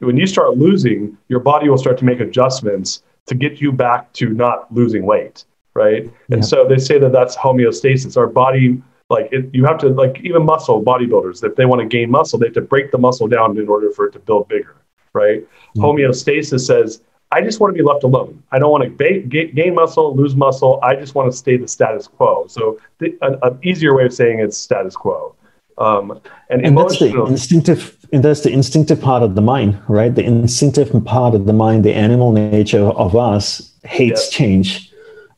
[0.00, 4.12] when you start losing your body will start to make adjustments to get you back
[4.12, 6.10] to not losing weight right yeah.
[6.30, 10.20] and so they say that that's homeostasis our body like it, you have to like
[10.22, 13.28] even muscle bodybuilders if they want to gain muscle they have to break the muscle
[13.28, 14.76] down in order for it to build bigger
[15.12, 15.40] right?
[15.40, 15.80] Mm-hmm.
[15.80, 18.42] homeostasis says i just want to be left alone.
[18.52, 20.80] I don't want to ba- gain muscle lose muscle.
[20.82, 22.46] I just want to stay the status quo.
[22.48, 25.34] So the, an, an, easier way of saying it's status quo.
[25.76, 30.12] Um, and, and that's the instinctive and that's the instinctive part of the mind right?
[30.12, 34.30] The instinctive part of the mind the animal nature of us hates yes.
[34.30, 34.87] change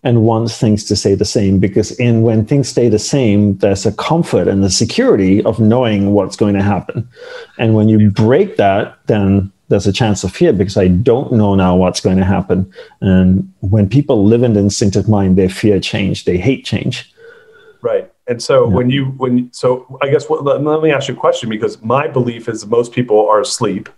[0.03, 3.85] and wants things to stay the same because in when things stay the same there's
[3.85, 7.07] a comfort and the security of knowing what's going to happen.
[7.59, 11.55] And when you break that then there's a chance of fear because i don't know
[11.55, 12.73] now what's going to happen.
[13.01, 16.25] And when people live in the instinctive mind they fear change.
[16.25, 17.13] They hate change.
[17.83, 18.11] Right.
[18.27, 18.75] And so yeah.
[18.75, 21.83] when you when so i guess what, let, let me ask you a question because
[21.83, 23.91] my belief is most people are asleep.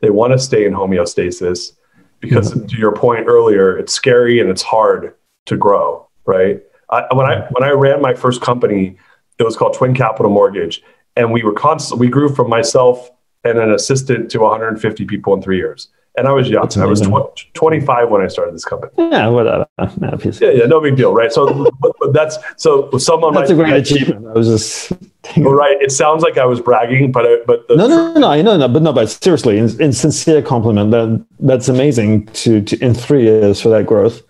[0.00, 1.72] They want to stay in homeostasis
[2.18, 2.66] because yeah.
[2.66, 5.14] to your point earlier it's scary and it's hard
[5.46, 6.62] to grow, right?
[6.90, 7.54] I, when I mm-hmm.
[7.54, 8.96] when I ran my first company,
[9.38, 10.82] it was called Twin Capital Mortgage,
[11.16, 12.00] and we were constant.
[12.00, 13.10] We grew from myself
[13.44, 15.88] and an assistant to 150 people in three years.
[16.18, 16.66] And I was young.
[16.78, 18.90] I was tw- 25 when I started this company.
[18.96, 19.66] Yeah, whatever.
[19.76, 21.30] Uh, uh, yeah, yeah, no big deal, right?
[21.30, 23.34] So, but, but that's so someone.
[23.34, 24.26] That's might, a great achievement.
[24.26, 24.92] I was just.
[25.36, 25.76] Well, right.
[25.82, 28.68] It sounds like I was bragging, but I, but no, no, no, no, no, no,
[28.68, 33.24] but no, but seriously, in, in sincere compliment, that that's amazing to, to in three
[33.24, 34.22] years for that growth.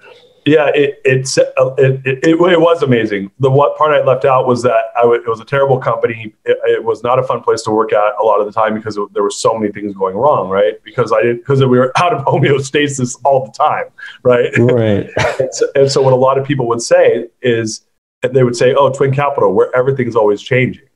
[0.46, 1.42] Yeah, it, it's uh,
[1.76, 3.32] it, it, it, it, was amazing.
[3.40, 6.32] The what part I left out was that I w- it was a terrible company.
[6.44, 8.74] It, it, was not a fun place to work at a lot of the time
[8.74, 10.74] because there were so many things going wrong, right?
[10.84, 13.86] Because I didn't because we were out of homeostasis all the time,
[14.22, 14.56] right?
[14.56, 15.10] Right.
[15.40, 17.84] and, so, and so what a lot of people would say is
[18.22, 20.86] they would say, "Oh, Twin Capital, where everything's always changing."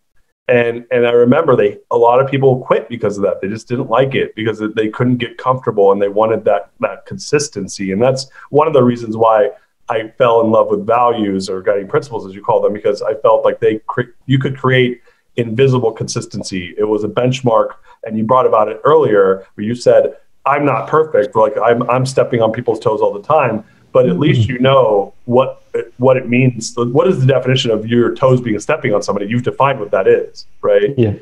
[0.49, 3.41] And and I remember they a lot of people quit because of that.
[3.41, 7.07] They just didn't like it because they couldn't get comfortable and they wanted that that
[7.07, 7.93] consistency.
[7.93, 9.51] And that's one of the reasons why
[9.89, 13.15] I fell in love with values or guiding principles, as you call them, because I
[13.15, 15.03] felt like they cre- you could create
[15.37, 16.75] invisible consistency.
[16.79, 17.71] It was a benchmark,
[18.05, 21.37] and you brought about it earlier where you said, "I'm not perfect.
[21.37, 24.53] Like I'm I'm stepping on people's toes all the time." But at least mm-hmm.
[24.53, 25.63] you know what
[25.99, 26.75] what it means.
[26.77, 29.27] What is the definition of your toes being stepping on somebody?
[29.27, 30.97] You've defined what that is, right?
[30.97, 31.15] Yeah.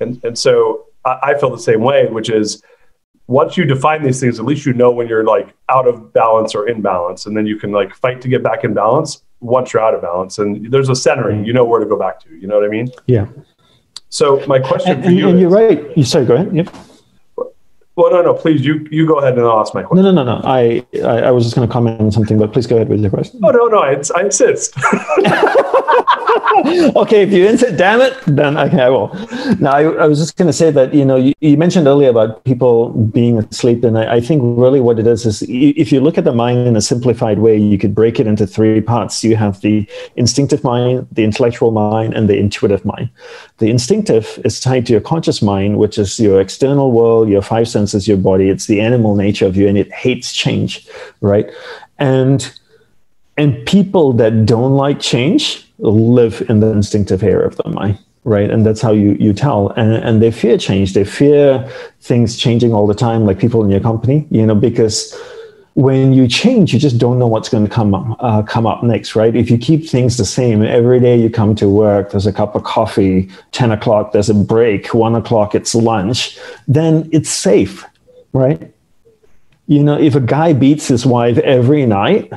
[0.00, 2.62] And and so I, I feel the same way, which is
[3.26, 6.54] once you define these things, at least you know when you're like out of balance
[6.54, 9.72] or in balance, and then you can like fight to get back in balance once
[9.72, 10.38] you're out of balance.
[10.38, 12.30] And there's a centering, you know where to go back to.
[12.34, 12.88] You know what I mean?
[13.06, 13.26] Yeah.
[14.08, 15.96] So my question And, for and, you and is, you're right.
[15.96, 16.54] You sorry, go ahead.
[16.54, 16.74] Yep.
[17.96, 20.04] Well, no, no, please, you you go ahead and I'll ask my question.
[20.04, 20.40] no, no, no.
[20.44, 23.00] I, I, I was just going to comment on something, but please go ahead with
[23.00, 23.40] your question.
[23.44, 24.76] Oh no, no, I, I insist.
[26.96, 29.14] okay, if you insist, damn it, then okay, I will.
[29.60, 32.10] Now, I, I was just going to say that you know you, you mentioned earlier
[32.10, 36.00] about people being asleep, and I, I think really what it is is if you
[36.00, 39.22] look at the mind in a simplified way, you could break it into three parts.
[39.22, 43.08] You have the instinctive mind, the intellectual mind, and the intuitive mind.
[43.58, 47.68] The instinctive is tied to your conscious mind, which is your external world, your five
[47.68, 48.48] senses, your body.
[48.48, 50.88] It's the animal nature of you, and it hates change,
[51.20, 51.50] right?
[51.98, 52.50] And
[53.36, 58.50] and people that don't like change live in the instinctive area of the mind right
[58.50, 61.68] and that's how you you tell and, and they fear change they fear
[62.00, 65.14] things changing all the time like people in your company you know because
[65.74, 68.82] when you change you just don't know what's going to come up uh, come up
[68.82, 69.34] next right?
[69.34, 72.54] If you keep things the same every day you come to work there's a cup
[72.54, 77.84] of coffee 10 o'clock there's a break 1 o'clock it's lunch then it's safe
[78.32, 78.72] right?
[79.66, 82.32] You know if a guy beats his wife every night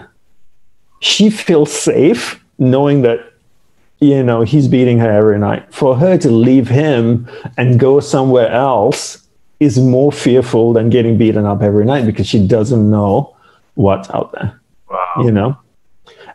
[1.00, 3.34] she feels safe knowing that
[4.00, 5.74] you know he's beating her every night.
[5.74, 7.28] For her to leave him
[7.58, 9.27] and go somewhere else
[9.60, 13.36] is more fearful than getting beaten up every night because she doesn't know
[13.76, 15.14] what's out there wow.
[15.24, 15.58] you know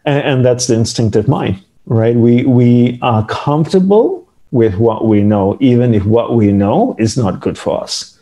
[0.04, 5.56] and, and that's the instinctive mind right we we are comfortable with what we know
[5.60, 8.12] even if what we know is not good for us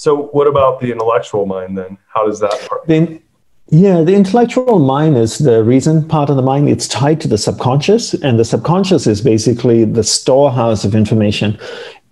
[0.00, 1.98] So what about the intellectual mind then?
[2.08, 2.56] How does that?
[2.86, 3.22] Then,
[3.68, 6.70] yeah, the intellectual mind is the reason part of the mind.
[6.70, 11.58] It's tied to the subconscious, and the subconscious is basically the storehouse of information.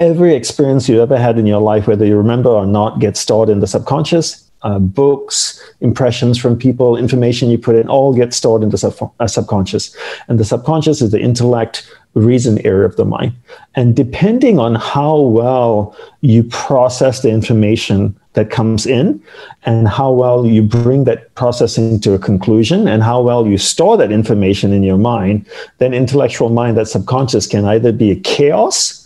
[0.01, 3.49] Every experience you ever had in your life, whether you remember or not, gets stored
[3.49, 4.45] in the subconscious.
[4.63, 9.13] Uh, books, impressions from people, information you put in, all get stored in the sub-
[9.21, 9.97] uh, subconscious.
[10.27, 13.33] And the subconscious is the intellect reason area of the mind.
[13.77, 19.23] And depending on how well you process the information that comes in
[19.65, 23.97] and how well you bring that processing to a conclusion and how well you store
[23.97, 25.47] that information in your mind,
[25.79, 28.98] then intellectual mind, that subconscious can either be a chaos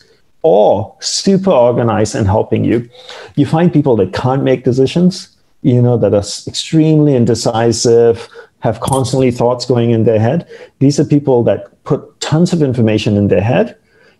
[0.43, 2.89] or super organized and helping you.
[3.37, 8.29] You find people that can't make decisions, you know, that are extremely indecisive,
[8.61, 10.49] have constantly thoughts going in their head.
[10.79, 13.77] These are people that put tons of information in their head,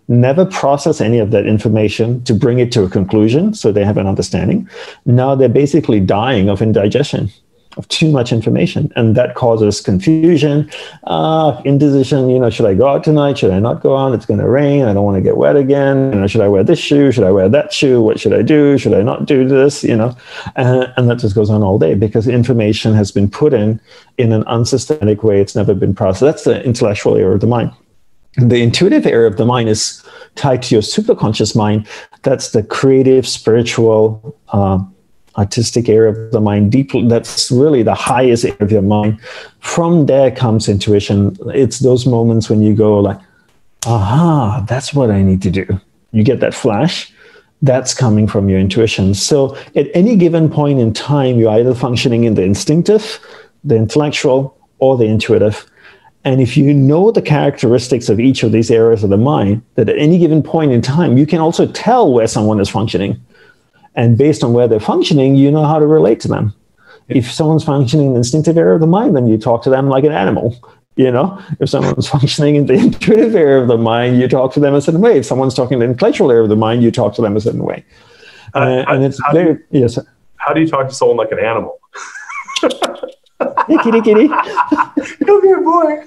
[0.09, 3.99] never process any of that information to bring it to a conclusion so they have
[3.99, 4.69] an understanding.
[5.07, 7.31] Now they're basically dying of indigestion
[7.77, 10.71] of too much information and that causes confusion.
[11.05, 13.39] Uh, indecision you know should i go out tonight?
[13.39, 14.13] Should i not go out?
[14.15, 14.85] It's going to rain.
[14.85, 16.13] I don't want to get wet again.
[16.13, 17.13] You know should i wear this shoe?
[17.13, 18.03] Should i wear that shoe?
[18.03, 18.79] What should i do?
[18.79, 19.83] Should i not do this?
[19.83, 20.17] You know?
[20.57, 23.81] And, and that just goes on all day because information has been put in
[24.19, 25.41] in an unsystematic way.
[25.41, 26.21] It's never been processed.
[26.21, 27.73] That's the intellectual area of the mind.
[28.37, 30.03] And the intuitive area of the mind is
[30.37, 31.87] tied to your superconscious mind.
[32.23, 34.79] That's the creative spiritual uh,
[35.37, 39.21] artistic area of the mind deep that's really the highest area of your mind.
[39.61, 41.37] From there comes intuition.
[41.55, 43.19] It's those moments when you go like
[43.85, 45.67] aha that's what i need to do.
[46.13, 47.13] You get that flash.
[47.63, 49.15] That's coming from your intuition.
[49.15, 53.21] So at any given point in time you're either functioning in the instinctive
[53.65, 55.67] the intellectual or the intuitive.
[56.25, 59.89] And if you know the characteristics of each of these areas of the mind, that
[59.89, 63.21] at any given point in time, you can also tell where someone is functioning.
[63.95, 66.55] And based on where they're functioning, you know how to relate to them.
[67.09, 69.89] If someone's functioning in the instinctive area of the mind, then you talk to them
[69.89, 70.57] like an animal.
[70.97, 74.61] You know, if someone's functioning in the intuitive area of the mind, you talk to
[74.61, 75.19] them a certain way.
[75.19, 77.41] If someone's talking in the intellectual area of the mind, you talk to them a
[77.41, 77.85] certain way.
[78.55, 79.99] Uh, and it's how do very, yes.
[80.37, 81.79] How do you talk to someone like an animal?
[83.67, 84.29] Hey, kitty, kitty.
[85.27, 86.03] Come here, boy.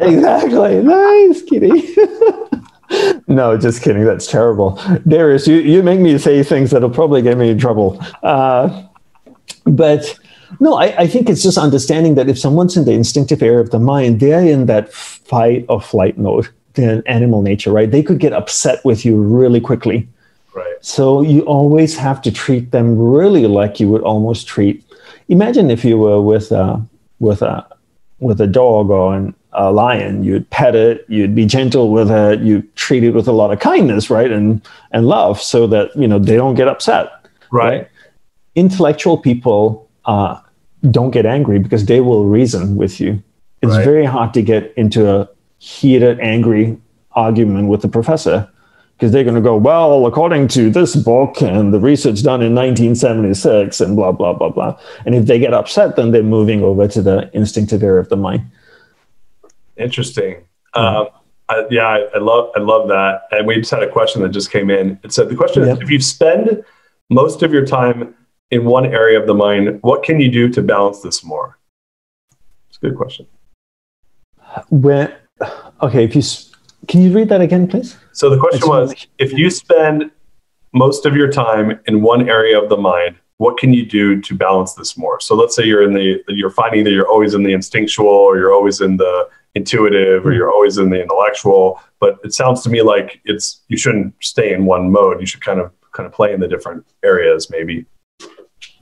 [0.00, 0.82] exactly.
[0.82, 1.70] Nice, kitty.
[3.28, 4.04] no, just kidding.
[4.04, 4.80] That's terrible.
[5.06, 7.98] Darius, you, you make me say things that'll probably get me in trouble.
[8.22, 8.84] Uh,
[9.64, 10.18] but
[10.60, 13.70] no, I, I think it's just understanding that if someone's in the instinctive area of
[13.70, 16.48] the mind, they're in that fight or flight mode.
[16.76, 17.88] In animal nature, right?
[17.88, 20.08] They could get upset with you really quickly.
[20.54, 20.74] Right.
[20.80, 24.84] So you always have to treat them really like you would almost treat.
[25.28, 26.84] Imagine if you were with a
[27.20, 27.64] with a
[28.18, 30.22] with a dog or an, a lion.
[30.24, 31.04] You'd pet it.
[31.08, 32.40] You'd be gentle with it.
[32.40, 34.60] You treat it with a lot of kindness, right, and
[34.92, 37.10] and love, so that you know they don't get upset.
[37.50, 37.88] Right.
[38.54, 40.38] Intellectual people uh,
[40.90, 43.22] don't get angry because they will reason with you.
[43.62, 43.84] It's Right.
[43.84, 45.28] very hard to get into a
[45.58, 46.76] heated, angry
[47.12, 48.48] argument with the professor
[48.96, 52.54] because they're going to go, well, according to this book and the research done in
[52.54, 54.78] 1976 and blah, blah, blah, blah.
[55.04, 58.16] And if they get upset, then they're moving over to the instinctive area of the
[58.16, 58.42] mind.
[59.76, 60.44] Interesting.
[60.74, 61.08] Um,
[61.48, 63.22] I, yeah, I, I, love I love that.
[63.30, 64.98] And we just had a question that just came in.
[65.02, 66.64] It said the question is: If you spend
[67.10, 68.14] most of your time
[68.50, 71.58] in one area of the mind, what can you do to balance this more?
[72.68, 73.26] It's a good question.
[74.70, 75.20] Where,
[75.82, 76.22] okay, if you
[76.88, 77.96] can you read that again, please?
[78.12, 80.10] So the question was: If you spend
[80.72, 84.34] most of your time in one area of the mind, what can you do to
[84.34, 85.20] balance this more?
[85.20, 88.38] So let's say you're in the you're finding that you're always in the instinctual or
[88.38, 90.36] you're always in the intuitive or hmm.
[90.36, 94.52] you're always in the intellectual, but it sounds to me like it's you shouldn't stay
[94.52, 95.20] in one mode.
[95.20, 97.86] You should kind of kind of play in the different areas maybe.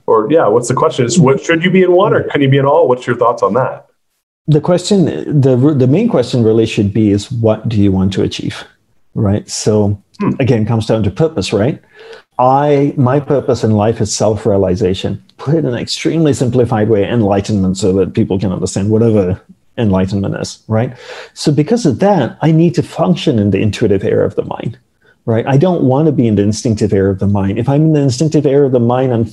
[0.05, 2.49] Or yeah, what's the question is what should you be in one or can you
[2.49, 2.87] be in all?
[2.87, 3.87] What's your thoughts on that?
[4.47, 5.05] The question
[5.41, 8.63] the the main question really should be is what do you want to achieve?
[9.15, 9.47] Right?
[9.49, 10.31] So hmm.
[10.39, 11.81] again comes down to purpose, right?
[12.39, 15.23] I my purpose in life is self-realization.
[15.37, 19.39] Put it in an extremely simplified way, enlightenment, so that people can understand whatever
[19.77, 20.97] enlightenment is, right?
[21.33, 24.77] So because of that, I need to function in the intuitive area of the mind
[25.25, 25.45] right?
[25.47, 27.57] I don't want to be in the instinctive area of the mind.
[27.57, 29.27] If I'm in the instinctive area of the mind, I'm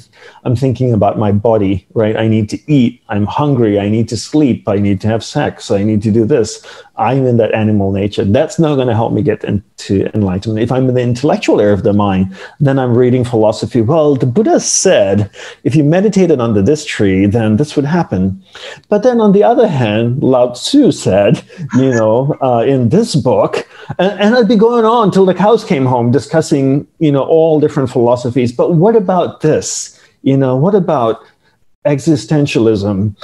[0.44, 2.16] I'm thinking about my body, right?
[2.16, 3.02] I need to eat.
[3.08, 3.78] I'm hungry.
[3.78, 4.68] I need to sleep.
[4.68, 5.70] I need to have sex.
[5.70, 6.64] I need to do this.
[7.00, 8.24] I'm in that animal nature.
[8.24, 10.62] That's not going to help me get into enlightenment.
[10.62, 13.80] If I'm in the intellectual area of the mind, then I'm reading philosophy.
[13.80, 15.30] Well, the Buddha said
[15.64, 18.42] if you meditated under this tree, then this would happen.
[18.90, 21.42] But then on the other hand, Lao Tzu said,
[21.74, 23.66] you know, uh, in this book,
[23.98, 27.60] and, and I'd be going on till the cows came home discussing, you know, all
[27.60, 28.52] different philosophies.
[28.52, 29.98] But what about this?
[30.22, 31.24] You know, what about
[31.86, 33.16] existentialism?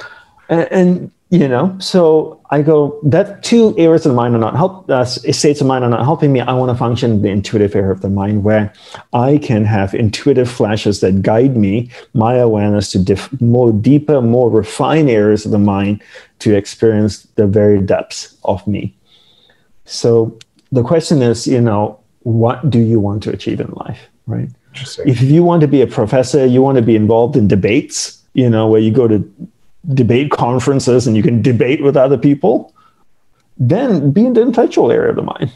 [0.48, 4.54] And, and you know so i go that two areas of the mind are not
[4.54, 6.40] help uh, states of mind are not helping me.
[6.40, 8.72] I want to function in the intuitive area of the mind where
[9.12, 14.50] i can have intuitive flashes that guide me my awareness to diff- more deeper more
[14.50, 16.00] refined areas of the mind
[16.38, 18.94] to experience the very depths of me.
[19.84, 20.38] So
[20.70, 24.48] the question is you know what do you want to achieve in life right?
[25.06, 28.48] If you want to be a professor you want to be involved in debates you
[28.48, 29.18] know where you go to
[29.94, 32.74] debate conferences and you can debate with other people,
[33.56, 35.52] then be in the intellectual area of the mind.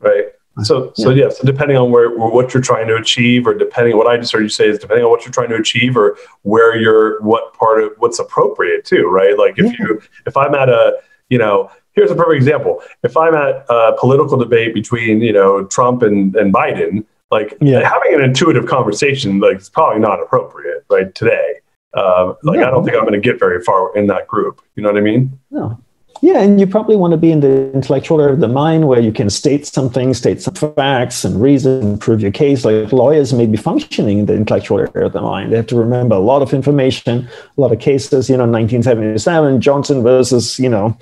[0.00, 0.26] Right.
[0.62, 1.24] So, so yeah.
[1.24, 1.30] yeah.
[1.30, 4.32] So depending on where, what you're trying to achieve, or depending on what I just
[4.32, 7.54] heard you say is depending on what you're trying to achieve, or where you're, what
[7.54, 9.36] part of what's appropriate too, right?
[9.36, 9.72] Like if yeah.
[9.78, 12.82] you, if I'm at a, you know, here's a perfect example.
[13.02, 17.88] If I'm at a political debate between, you know, Trump and, and Biden, like yeah.
[17.88, 21.12] having an intuitive conversation, like it's probably not appropriate, right?
[21.14, 21.54] Today,
[21.94, 24.60] uh, like I don't think I'm going to get very far in that group.
[24.76, 25.38] You know what I mean?
[25.50, 25.78] No.
[26.24, 28.98] Yeah, and you probably want to be in the intellectual area of the mind where
[28.98, 32.64] you can state something, state some facts and reason, prove your case.
[32.64, 35.52] Like lawyers may be functioning in the intellectual area of the mind.
[35.52, 37.28] They have to remember a lot of information,
[37.58, 38.30] a lot of cases.
[38.30, 40.96] You know, 1977, Johnson versus you know,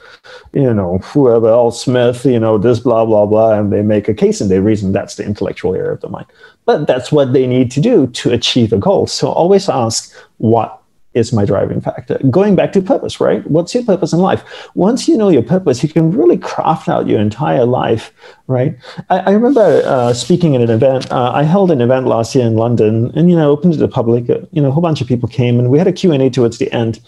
[0.54, 2.26] you know whoever else, Smith.
[2.26, 4.90] You know, this blah blah blah, and they make a case and they reason.
[4.90, 6.26] That's the intellectual area of the mind.
[6.64, 9.06] But that's what they need to do to achieve a goal.
[9.06, 10.81] So always ask what
[11.14, 12.18] is my driving factor.
[12.30, 13.46] Going back to purpose, right?
[13.50, 14.42] What's your purpose in life?
[14.74, 18.12] Once you know your purpose, you can really craft out your entire life,
[18.46, 18.76] right?
[19.10, 21.10] I, I remember uh, speaking at an event.
[21.12, 23.88] Uh, I held an event last year in London, and you know, opened to the
[23.88, 24.30] public.
[24.30, 26.22] Uh, you know, a whole bunch of people came, and we had a Q and
[26.22, 27.00] A towards the end.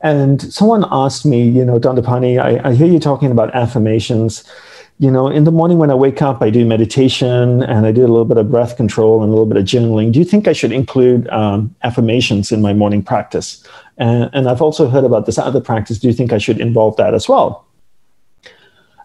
[0.00, 4.44] And someone asked me, you know, Dandapani, I, I hear you talking about affirmations
[5.02, 8.02] you know, in the morning when I wake up, I do meditation and I do
[8.02, 10.12] a little bit of breath control and a little bit of journaling.
[10.12, 13.66] Do you think I should include um, affirmations in my morning practice?
[13.98, 15.98] And, and I've also heard about this other practice.
[15.98, 17.66] Do you think I should involve that as well?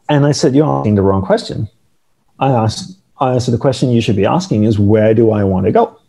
[0.07, 1.67] And I said, You're asking the wrong question.
[2.37, 5.65] I asked, I answered the question you should be asking is, Where do I want
[5.65, 5.99] to go?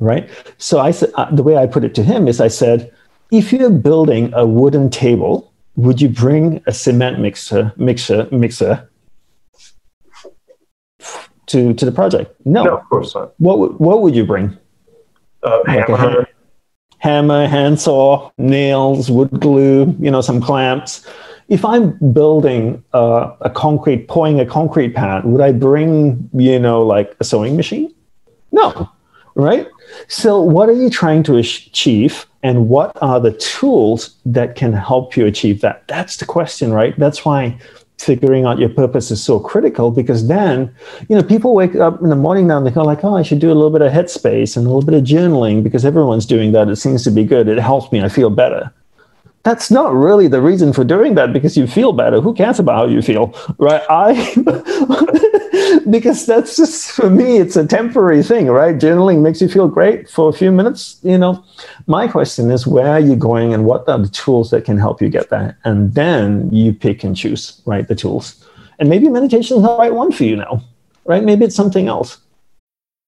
[0.00, 0.28] Right.
[0.58, 2.92] So I said, uh, the way I put it to him is, I said,
[3.30, 8.88] If you're building a wooden table, would you bring a cement mixer, mixer, mixer
[11.46, 12.34] to to the project?
[12.44, 13.34] No, no of course not.
[13.38, 14.56] What what would you bring?
[15.42, 15.96] Uh, like hammer.
[15.96, 16.28] hammer,
[16.98, 19.94] hammer, handsaw, nails, wood glue.
[20.00, 21.06] You know, some clamps.
[21.48, 26.82] If I'm building uh, a concrete, pouring a concrete pad, would I bring you know
[26.82, 27.94] like a sewing machine?
[28.50, 28.90] No,
[29.36, 29.68] right?
[30.08, 32.26] So, what are you trying to achieve?
[32.42, 35.86] And what are the tools that can help you achieve that?
[35.88, 36.96] That's the question, right?
[36.98, 37.58] That's why
[37.98, 40.74] figuring out your purpose is so critical because then,
[41.08, 43.22] you know, people wake up in the morning now and they go like, oh, I
[43.22, 46.26] should do a little bit of headspace and a little bit of journaling because everyone's
[46.26, 46.68] doing that.
[46.68, 47.48] It seems to be good.
[47.48, 48.02] It helps me.
[48.02, 48.72] I feel better.
[49.46, 52.20] that's not really the reason for doing that because you feel better.
[52.20, 53.82] Who cares about how you feel, right?
[53.88, 54.12] I
[55.90, 58.76] because that's just for me, it's a temporary thing, right?
[58.76, 60.98] Journaling makes you feel great for a few minutes.
[61.02, 61.44] You know,
[61.86, 65.00] my question is where are you going and what are the tools that can help
[65.00, 65.58] you get there?
[65.64, 67.86] And then you pick and choose, right?
[67.86, 68.44] The tools.
[68.78, 70.62] And maybe meditation is the right one for you now,
[71.04, 71.24] right?
[71.24, 72.18] Maybe it's something else.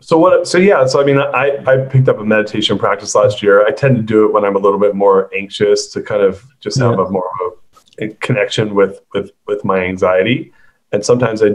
[0.00, 0.48] So what?
[0.48, 0.86] So yeah.
[0.86, 3.66] So I mean, I I picked up a meditation practice last year.
[3.66, 6.44] I tend to do it when I'm a little bit more anxious to kind of
[6.60, 7.04] just have yeah.
[7.06, 7.52] a more of
[8.00, 10.52] a connection with with with my anxiety.
[10.92, 11.50] And sometimes I,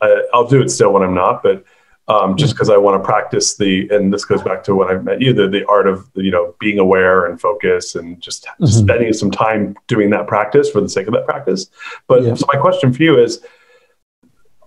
[0.00, 1.64] I will do it still when I'm not, but
[2.08, 4.94] um, just because I want to practice the and this goes back to when I
[4.94, 8.66] met you the the art of you know being aware and focus and just mm-hmm.
[8.66, 11.66] spending some time doing that practice for the sake of that practice.
[12.06, 12.34] But yeah.
[12.34, 13.44] so my question for you is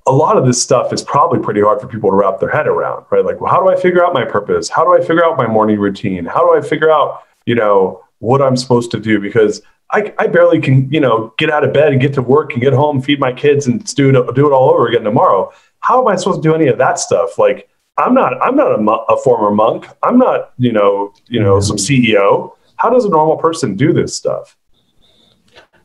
[0.09, 2.67] a lot of this stuff is probably pretty hard for people to wrap their head
[2.67, 3.23] around, right?
[3.23, 4.67] Like, well, how do I figure out my purpose?
[4.67, 6.25] How do I figure out my morning routine?
[6.25, 9.19] How do I figure out, you know, what I'm supposed to do?
[9.19, 12.53] Because I, I barely can, you know, get out of bed and get to work
[12.53, 15.53] and get home, feed my kids, and do it, do it all over again tomorrow.
[15.81, 17.37] How am I supposed to do any of that stuff?
[17.37, 19.85] Like, I'm not, I'm not a, a former monk.
[20.01, 22.55] I'm not, you know, you know, some CEO.
[22.77, 24.57] How does a normal person do this stuff?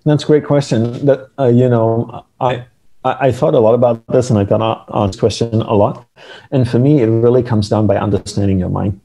[0.04, 1.04] That's a great question.
[1.04, 2.66] That uh, you know, I
[3.04, 6.06] I, I, thought a lot about this and I got asked this question a lot.
[6.50, 9.00] And for me, it really comes down by understanding your mind.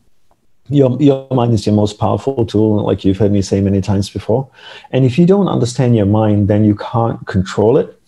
[0.70, 4.10] Your, your mind is your most powerful tool, like you've heard me say many times
[4.10, 4.50] before.
[4.92, 8.00] And if you don't understand your mind, then you can't control it,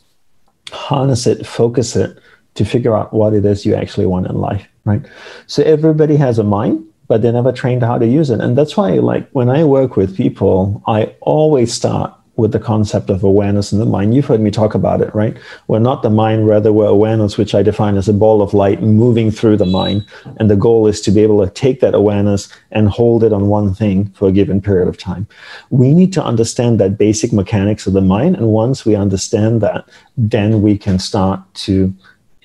[0.72, 2.20] harness it, focus it
[2.54, 5.02] to figure out what it is you actually want in life, right?
[5.48, 8.39] So everybody has a mind, but they're never trained how to use it.
[8.39, 13.10] And that's why, like, when I work with people, I always start with the concept
[13.10, 14.14] of awareness in the mind.
[14.14, 15.38] You've heard me talk about it, right?
[15.68, 18.82] We're not the mind, rather, we're awareness, which I define as a ball of light
[18.82, 20.06] moving through the mind.
[20.38, 23.48] And the goal is to be able to take that awareness and hold it on
[23.48, 25.28] one thing for a given period of time.
[25.70, 28.36] We need to understand that basic mechanics of the mind.
[28.36, 29.88] And once we understand that,
[30.18, 31.94] then we can start to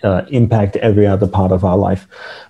[0.03, 2.07] uh, impact every other part of our life.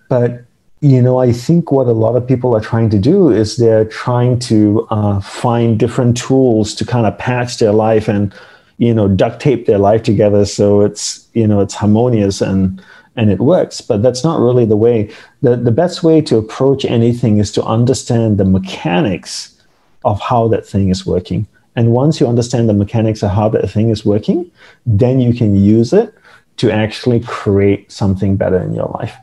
[0.09, 0.46] But
[0.87, 3.87] you know, I think what a lot of people are trying to do is they're
[3.87, 8.33] trying to uh, find different tools to kind of patch their life and,
[8.79, 12.81] you know, duct tape their life together so it's, you know, it's harmonious and
[13.17, 13.81] and it works.
[13.81, 15.11] But that's not really the way.
[15.43, 19.61] The the best way to approach anything is to understand the mechanics
[20.05, 21.49] of how that thing is working.
[21.75, 24.49] And once you understand the mechanics of how that thing is working,
[24.87, 26.15] then you can use it
[26.59, 29.17] to actually create something better in your life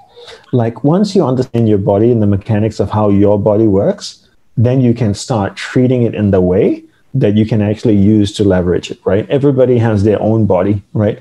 [0.51, 4.81] like once you understand your body and the mechanics of how your body works, then
[4.81, 8.89] you can start treating it in the way that you can actually use to leverage
[8.91, 9.29] it, right?
[9.29, 11.19] Everybody has their own body, right?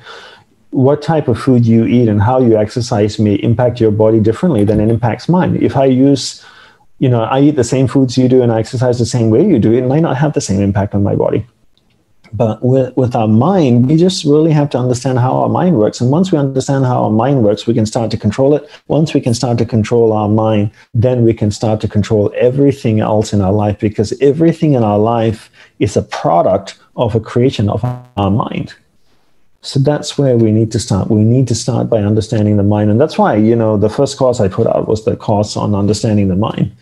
[0.70, 4.64] What type of food you eat and how you exercise may impact your body differently
[4.64, 5.58] than it impacts mine.
[5.62, 6.42] If I use,
[6.98, 9.46] you know, I eat the same foods you do and I exercise the same way
[9.46, 11.46] you do, it might not have the same impact on my body.
[12.34, 16.00] But with, with our mind, we just really have to understand how our mind works.
[16.00, 18.68] And once we understand how our mind works, we can start to control it.
[18.88, 23.00] Once we can start to control our mind, then we can start to control everything
[23.00, 27.68] else in our life because everything in our life is a product of a creation
[27.68, 27.84] of
[28.16, 28.74] our mind.
[29.60, 31.08] So that's where we need to start.
[31.08, 32.90] We need to start by understanding the mind.
[32.90, 35.74] And that's why, you know, the first course I put out was the course on
[35.74, 36.72] understanding the mind.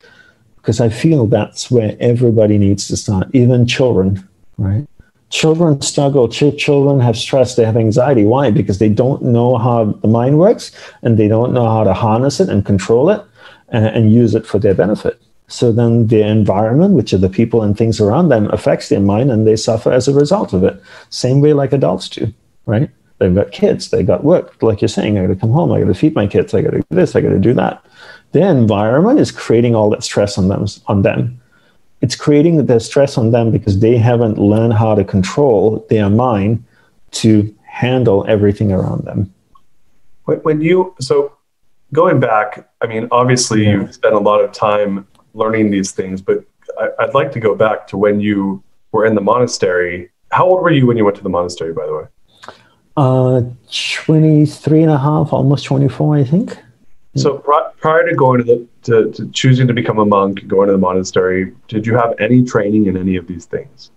[0.57, 4.27] Because I feel that's where everybody needs to start, even children,
[4.57, 4.87] right?
[5.31, 6.29] Children struggle.
[6.29, 7.55] Children have stress.
[7.55, 8.25] They have anxiety.
[8.25, 8.51] Why?
[8.51, 10.73] Because they don't know how the mind works
[11.03, 13.23] and they don't know how to harness it and control it
[13.69, 15.21] and, and use it for their benefit.
[15.49, 19.33] So then the environment which are the people and things around them affects their mind
[19.33, 20.81] and they suffer as a result of it.
[21.09, 22.33] Same way like adults do
[22.67, 22.91] right?
[23.19, 23.91] They've got kids.
[23.91, 24.63] They got work.
[24.63, 25.73] Like you're saying i gotta come home.
[25.73, 26.55] I gotta feed my kids.
[26.55, 27.15] I gotta do this.
[27.15, 27.85] I gotta do that.
[28.33, 31.41] Their environment is creating all that stress on them on them
[32.01, 36.65] it's creating the stress on them because they haven't learned how to control their mind
[37.13, 39.33] to handle everything around them.
[40.25, 41.33] When you, so
[41.93, 43.73] going back, I mean, obviously yeah.
[43.73, 46.45] you've spent a lot of time learning these things, but
[46.79, 50.11] I, would like to go back to when you were in the monastery.
[50.31, 52.05] How old were you when you went to the monastery, by the way?
[52.97, 53.43] Uh,
[53.93, 56.57] 23 and a half, almost 24, I think.
[57.17, 60.73] So prior to going to the to, to, choosing to become a monk, going to
[60.73, 63.91] the monastery, did you have any training in any of these things?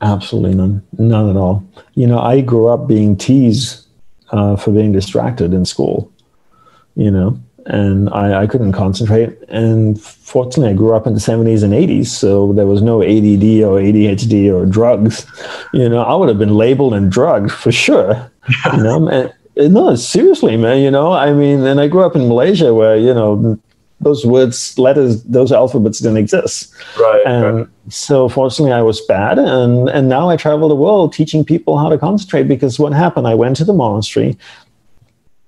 [0.00, 1.62] Absolutely none, none at all.
[1.94, 3.86] You know, I grew up being teased
[4.30, 6.10] uh, for being distracted in school.
[6.96, 9.38] You know, and I, I, couldn't concentrate.
[9.48, 13.62] And fortunately, I grew up in the 70s and 80s, so there was no ADD
[13.62, 15.26] or ADHD or drugs.
[15.72, 18.30] You know, I would have been labeled and drugged for sure.
[18.72, 19.32] You know, and,
[19.68, 20.82] no, seriously, man.
[20.82, 23.58] You know, I mean, and I grew up in Malaysia where you know
[24.00, 26.72] those words, letters, those alphabets didn't exist.
[26.98, 27.22] Right.
[27.26, 27.66] And right.
[27.88, 29.38] so fortunately I was bad.
[29.38, 33.26] And, and now I travel the world teaching people how to concentrate because what happened,
[33.26, 34.38] I went to the monastery.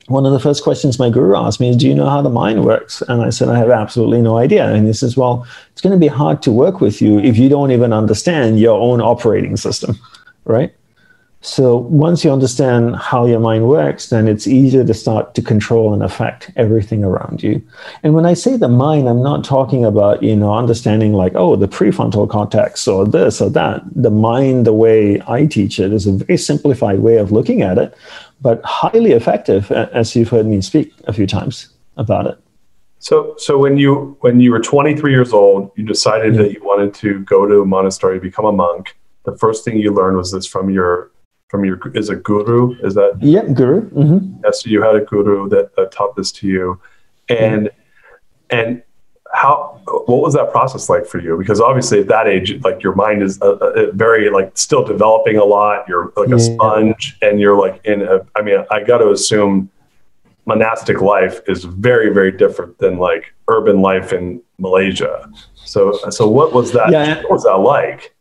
[0.09, 2.29] One of the first questions my guru asked me is, do you know how the
[2.29, 3.03] mind works?
[3.09, 4.67] And I said, I have absolutely no idea.
[4.71, 7.49] And he says, well, it's going to be hard to work with you if you
[7.49, 9.99] don't even understand your own operating system.
[10.45, 10.75] Right.
[11.45, 15.93] So once you understand how your mind works, then it's easier to start to control
[15.93, 17.61] and affect everything around you.
[18.05, 21.57] And when I say the mind, I'm not talking about, you know, understanding like, oh,
[21.57, 23.83] the prefrontal cortex or this or that.
[23.91, 27.77] The mind, the way I teach it, is a very simplified way of looking at
[27.77, 27.93] it,
[28.41, 32.39] but highly effective, as you've heard me speak a few times about it.
[33.01, 36.43] So, so when you when you were 23 years old, you decided yeah.
[36.43, 38.97] that you wanted to go to a monastery, become a monk.
[39.25, 41.12] The first thing you learned was this from your
[41.53, 44.41] from your is a guru is that yeah guru mm-hmm.
[44.43, 46.81] yes you had a guru that, that taught this to you
[47.29, 48.59] and mm-hmm.
[48.59, 48.83] and
[49.35, 52.95] how what was that process like for you because obviously at that age like your
[52.95, 56.55] mind is uh, uh, very like still developing a lot you're like a yeah.
[56.55, 59.71] sponge and you're like in a i mean i got to assume
[60.47, 66.55] monastic life is very very different than like urban life in malaysia so so what
[66.55, 67.17] was that yeah.
[67.17, 68.12] what was that like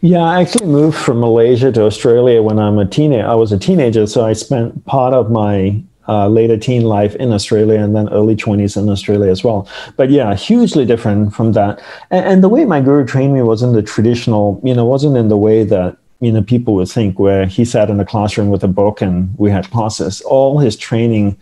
[0.00, 3.26] yeah, I actually moved from Malaysia to Australia when I'm a teenager.
[3.26, 7.32] I was a teenager, so I spent part of my uh, later teen life in
[7.32, 9.68] Australia and then early 20s in Australia as well.
[9.96, 11.80] But yeah, hugely different from that.
[12.10, 15.28] And, and, the way my guru trained me wasn't the traditional, you know, wasn't in
[15.28, 18.64] the way that, you know, people would think where he sat in a classroom with
[18.64, 20.20] a book and we had classes.
[20.22, 21.36] All his training,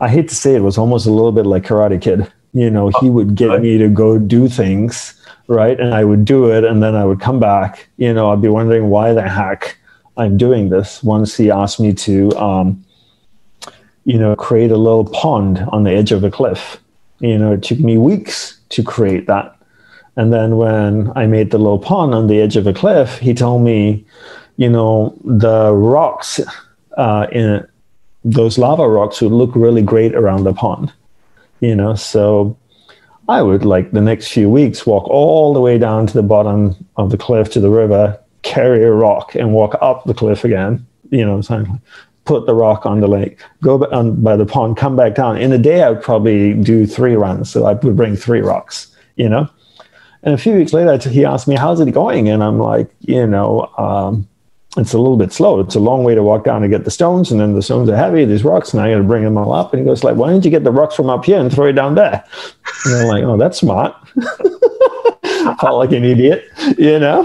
[0.00, 2.30] I hate to say it, was almost a little bit like Karate Kid.
[2.54, 5.17] You know, he would get me to go do things
[5.48, 5.80] right?
[5.80, 7.88] And I would do it, and then I would come back.
[7.96, 9.76] You know, I'd be wondering why the heck
[10.16, 11.02] I'm doing this.
[11.02, 12.84] Once he asked me to, um,
[14.04, 16.78] you know, create a little pond on the edge of a cliff.
[17.20, 19.56] You know, it took me weeks to create that.
[20.16, 23.34] And then when I made the little pond on the edge of a cliff, he
[23.34, 24.04] told me,
[24.56, 26.40] you know, the rocks
[26.96, 27.66] uh, in
[28.24, 30.92] those lava rocks would look really great around the pond.
[31.60, 32.56] You know, so
[33.28, 36.74] I would like the next few weeks walk all the way down to the bottom
[36.96, 40.86] of the cliff to the river, carry a rock, and walk up the cliff again.
[41.10, 41.80] You know, saying,
[42.24, 45.36] put the rock on the lake, go on by the pond, come back down.
[45.36, 48.94] In a day, I would probably do three runs, so I would bring three rocks.
[49.16, 49.48] You know,
[50.22, 53.26] and a few weeks later, he asked me, "How's it going?" And I'm like, you
[53.26, 53.70] know.
[53.76, 54.28] Um,
[54.76, 55.60] it's a little bit slow.
[55.60, 57.88] It's a long way to walk down to get the stones, and then the stones
[57.88, 59.72] are heavy, these rocks, and I got to bring them all up.
[59.72, 61.66] And he goes like, "Why don't you get the rocks from up here and throw
[61.66, 62.22] it down there?"
[62.84, 63.94] And I'm like, "Oh, that's smart."
[65.60, 66.44] Felt like an idiot,
[66.76, 67.24] you know.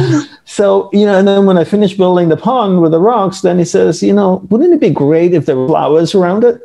[0.44, 3.58] so you know, and then when I finished building the pond with the rocks, then
[3.58, 6.60] he says, "You know, wouldn't it be great if there were flowers around it?"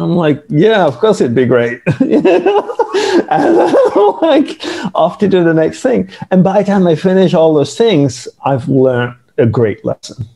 [0.00, 1.82] I'm like, yeah, of course it'd be great.
[2.00, 2.26] and
[3.30, 4.60] I'm like,
[4.94, 6.10] off to do the next thing.
[6.30, 10.26] And by the time I finish all those things, I've learned a great lesson.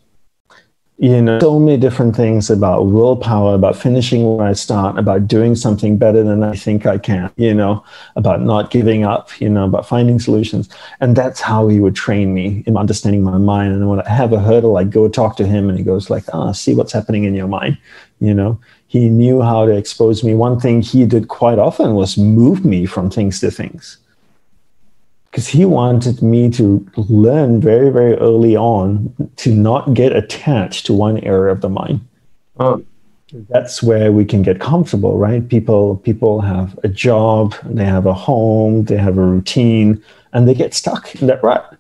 [0.99, 5.55] You know, so many different things about willpower, about finishing where I start, about doing
[5.55, 7.83] something better than I think I can, you know,
[8.17, 10.69] about not giving up, you know, about finding solutions.
[11.01, 13.73] And that's how he would train me in understanding my mind.
[13.73, 16.25] And when I have a hurdle, I go talk to him and he goes like,
[16.35, 17.79] ah, oh, see what's happening in your mind,
[18.21, 20.35] you know he knew how to expose me.
[20.35, 23.99] One thing he did quite often was move me from things to things.
[25.31, 30.93] Because he wanted me to learn very, very early on to not get attached to
[30.93, 32.01] one area of the mind.
[32.59, 32.85] Oh.
[33.49, 35.49] That's where we can get comfortable, right?
[35.49, 40.55] People people have a job, they have a home, they have a routine, and they
[40.55, 41.77] get stuck in that rut,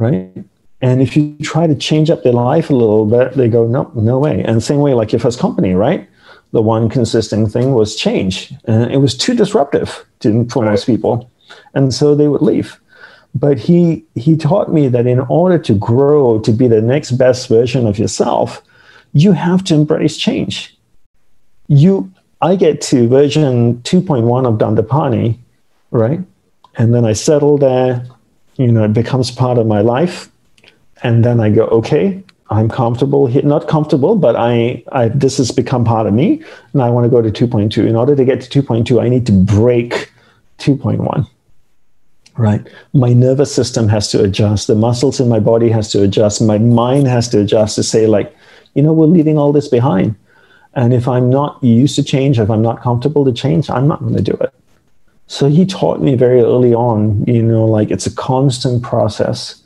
[0.00, 0.44] right?
[0.80, 3.92] And if you try to change up their life a little bit, they go, no,
[3.94, 4.42] no way.
[4.42, 6.08] And same way, like your first company, right?
[6.52, 8.52] The one consistent thing was change.
[8.64, 10.70] And it was too disruptive to, for right.
[10.70, 11.30] most people.
[11.74, 12.78] And so they would leave.
[13.34, 17.48] But he he taught me that in order to grow to be the next best
[17.48, 18.62] version of yourself,
[19.12, 20.76] you have to embrace change.
[21.68, 25.38] You I get to version 2.1 of Dandapani,
[25.90, 26.20] right?
[26.76, 28.06] And then I settle there,
[28.56, 30.30] you know, it becomes part of my life.
[31.02, 35.50] And then I go, okay, I'm comfortable here, not comfortable, but I, I this has
[35.50, 36.42] become part of me,
[36.72, 37.86] and I want to go to 2.2.
[37.86, 40.10] In order to get to 2.2, I need to break
[40.58, 41.28] 2.1,
[42.36, 42.66] right?
[42.94, 44.66] My nervous system has to adjust.
[44.66, 46.40] The muscles in my body has to adjust.
[46.40, 48.34] My mind has to adjust to say like
[48.74, 50.14] you know we're leaving all this behind.
[50.74, 54.00] And if i'm not used to change if i'm not comfortable to change i'm not
[54.00, 54.54] going to do it.
[55.26, 59.62] So he taught me very early on you know like it's a constant process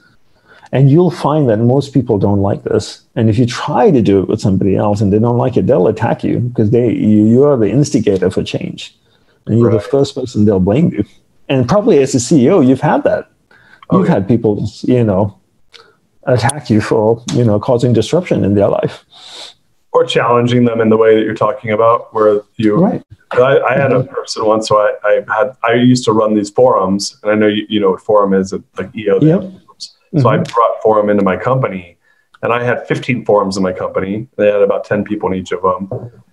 [0.73, 4.20] and you'll find that most people don't like this and if you try to do
[4.20, 7.27] it with somebody else and they don't like it they'll attack you because they you,
[7.27, 8.97] you are the instigator for change
[9.47, 9.83] and you're right.
[9.83, 11.05] the first person they'll blame you
[11.53, 13.31] and probably as a CEO, you've had that.
[13.91, 14.14] Oh, you've yeah.
[14.14, 15.39] had people, you know,
[16.25, 19.05] attack you for, you know, causing disruption in their life.
[19.93, 23.03] Or challenging them in the way that you're talking about, where you, right.
[23.33, 26.49] I, I had a person once, so I, I, had, I used to run these
[26.49, 29.20] forums, and I know you, you know what forum is, like EO.
[29.20, 29.53] Yep.
[30.15, 30.29] So mm-hmm.
[30.29, 31.97] I brought forum into my company,
[32.43, 34.29] and I had 15 forums in my company.
[34.37, 35.89] They had about 10 people in each of them,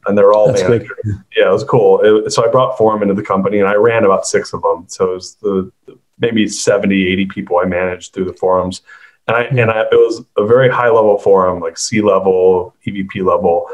[0.05, 0.97] and they're all That's managers.
[1.35, 2.25] Yeah, it was cool.
[2.25, 4.85] It, so I brought forum into the company, and I ran about six of them.
[4.87, 5.71] So it was the
[6.17, 8.81] maybe 70, 80 people I managed through the forums,
[9.27, 13.23] and I and I, it was a very high level forum, like C level, EVP
[13.23, 13.69] level,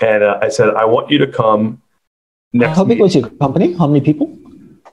[0.00, 1.82] and uh, I said, I want you to come.
[2.52, 3.72] Next How big was your company?
[3.72, 4.38] How many people?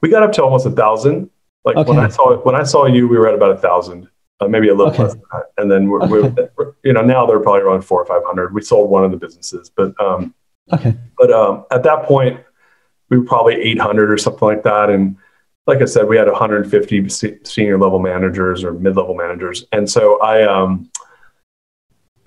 [0.02, 1.30] We got up to almost a thousand.
[1.64, 1.90] Like okay.
[1.90, 4.10] when I saw when I saw you, we were at about a thousand
[4.46, 5.04] uh, maybe a little okay.
[5.04, 5.44] less than that.
[5.58, 6.48] And then we're, okay.
[6.58, 8.54] we're, you know, now they're probably around four or 500.
[8.54, 10.34] We sold one of the businesses, but, um,
[10.72, 10.96] okay.
[11.18, 12.40] But, um, at that point
[13.10, 14.90] we were probably 800 or something like that.
[14.90, 15.18] And
[15.68, 17.10] like I said, we had 150
[17.44, 19.66] senior level managers or mid-level managers.
[19.72, 20.90] And so I, um,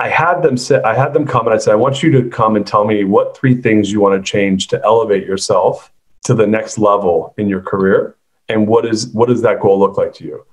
[0.01, 2.29] I had them say, I had them come and I said, I want you to
[2.31, 5.93] come and tell me what three things you want to change to elevate yourself
[6.25, 8.17] to the next level in your career.
[8.49, 10.47] And what is, what does that goal look like to you?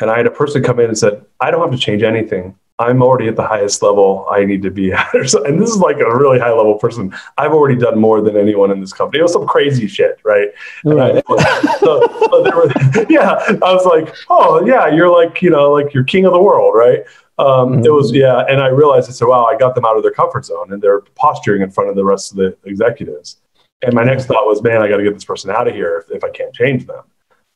[0.00, 2.56] And I had a person come in and said, I don't have to change anything.
[2.78, 5.14] I'm already at the highest level I need to be at.
[5.14, 7.14] and this is like a really high level person.
[7.38, 9.20] I've already done more than anyone in this company.
[9.20, 10.48] It was some crazy shit, right?
[10.84, 11.22] right.
[11.28, 12.72] I, so, so were,
[13.08, 16.42] yeah, I was like, oh yeah, you're like, you know, like you're king of the
[16.42, 17.04] world, right?
[17.38, 17.84] Um, mm-hmm.
[17.84, 18.44] It was, yeah.
[18.48, 20.82] And I realized I said, wow, I got them out of their comfort zone and
[20.82, 23.38] they're posturing in front of the rest of the executives.
[23.82, 26.04] And my next thought was, man, I got to get this person out of here
[26.04, 27.02] if, if I can't change them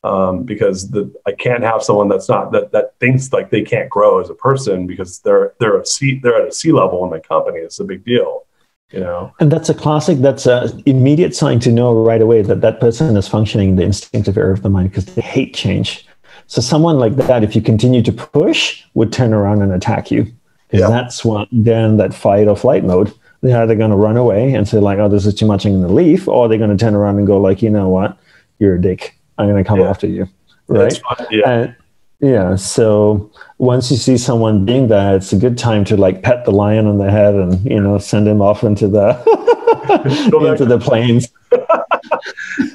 [0.07, 3.89] um, because the, I can't have someone that's not that that thinks like they can't
[3.89, 7.09] grow as a person because they're they're a C they're at a C level in
[7.09, 7.59] my company.
[7.59, 8.45] It's a big deal,
[8.91, 9.33] you know.
[9.39, 10.19] And that's a classic.
[10.19, 13.83] That's an immediate sign to know right away that that person is functioning in the
[13.83, 16.07] instinctive area of the mind because they hate change.
[16.47, 20.23] So someone like that, if you continue to push, would turn around and attack you.
[20.69, 20.89] Because yeah.
[20.89, 23.13] that's what then that fight or flight mode.
[23.41, 25.73] They're either going to run away and say like, "Oh, this is too much," I'm
[25.73, 28.17] going to leave, or they're going to turn around and go like, "You know what?
[28.59, 29.89] You're a dick." I'm going to come yeah.
[29.89, 30.27] after you.
[30.67, 31.01] Right.
[31.29, 31.49] Yeah.
[31.49, 31.75] And,
[32.19, 32.55] yeah.
[32.55, 36.51] So once you see someone being that, it's a good time to like pet the
[36.51, 39.09] lion on the head and, you know, send him off into the,
[40.51, 41.29] into the plains.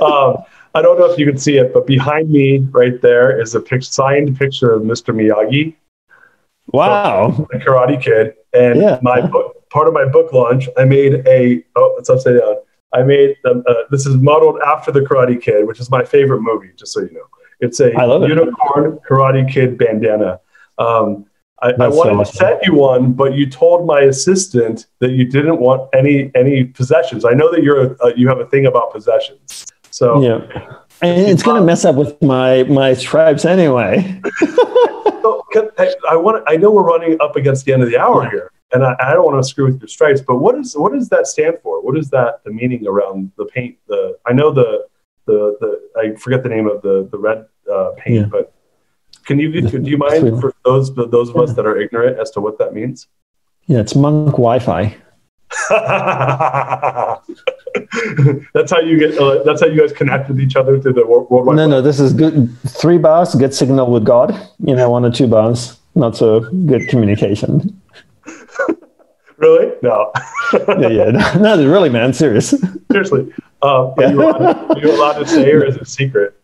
[0.01, 0.45] um,
[0.75, 3.61] I don't know if you can see it, but behind me right there is a
[3.61, 5.15] pic- signed picture of Mr.
[5.15, 5.75] Miyagi.
[6.69, 7.47] Wow.
[7.51, 8.35] The Karate Kid.
[8.55, 8.99] And yeah.
[9.03, 12.57] my book, part of my book launch, I made a, oh, it's upside down.
[12.95, 13.65] I made them.
[13.67, 16.71] Uh, this is modeled after the Karate Kid, which is my favorite movie.
[16.77, 17.27] Just so you know,
[17.61, 19.01] it's a unicorn it.
[19.09, 20.41] Karate Kid bandana.
[20.79, 21.27] Um,
[21.61, 25.25] I, I, wanted so to send you one, but you told my assistant that you
[25.25, 27.25] didn't want any any possessions.
[27.25, 29.67] I know that you're a, uh, you have a thing about possessions.
[29.91, 34.21] So yeah, and it's going to mess up with my my stripes anyway.
[34.39, 35.45] so,
[35.79, 36.43] I, I want.
[36.49, 38.31] I know we're running up against the end of the hour yeah.
[38.31, 40.93] here and I, I, don't want to screw with your stripes, but what is what
[40.93, 41.83] does that stand for?
[41.83, 43.77] What is that the meaning around the paint?
[43.89, 44.87] The I know the
[45.27, 48.27] the the I forget the name of the the red uh, paint, yeah.
[48.27, 48.53] but
[49.25, 52.41] can you do you mind for those those of us that are ignorant as to
[52.41, 53.09] what that means?
[53.67, 54.97] Yeah, it's monk Wi-Fi.
[55.71, 55.81] that's
[58.73, 59.19] how you get.
[59.19, 61.27] Uh, that's how you guys connect with each other through the world.
[61.31, 62.51] Wide no, no, this is good.
[62.67, 64.31] Three bars, good signal with God.
[64.61, 67.82] You know, one or two bars, not so good communication.
[69.37, 69.73] really?
[69.83, 70.13] No.
[70.53, 71.11] yeah, yeah.
[71.11, 72.13] No, no, really, man.
[72.13, 72.55] Serious.
[72.91, 73.33] Seriously.
[73.63, 74.11] Um, yeah.
[74.11, 76.37] you allowed, are, you allowed, to say, or is it secret?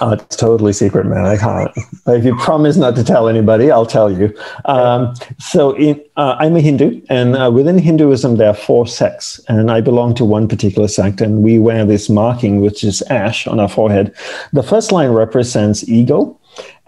[0.00, 1.26] Oh, it's totally secret, man.
[1.26, 1.70] I can't.
[2.06, 4.34] if you promise not to tell anybody, I'll tell you.
[4.64, 9.38] Um, so, in, uh, I'm a Hindu, and uh, within Hinduism, there are four sects,
[9.48, 13.46] and I belong to one particular sect, and we wear this marking, which is ash
[13.46, 14.14] on our forehead.
[14.52, 16.38] The first line represents ego,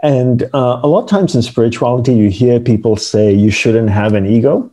[0.05, 4.13] and uh, a lot of times in spirituality, you hear people say you shouldn't have
[4.13, 4.71] an ego.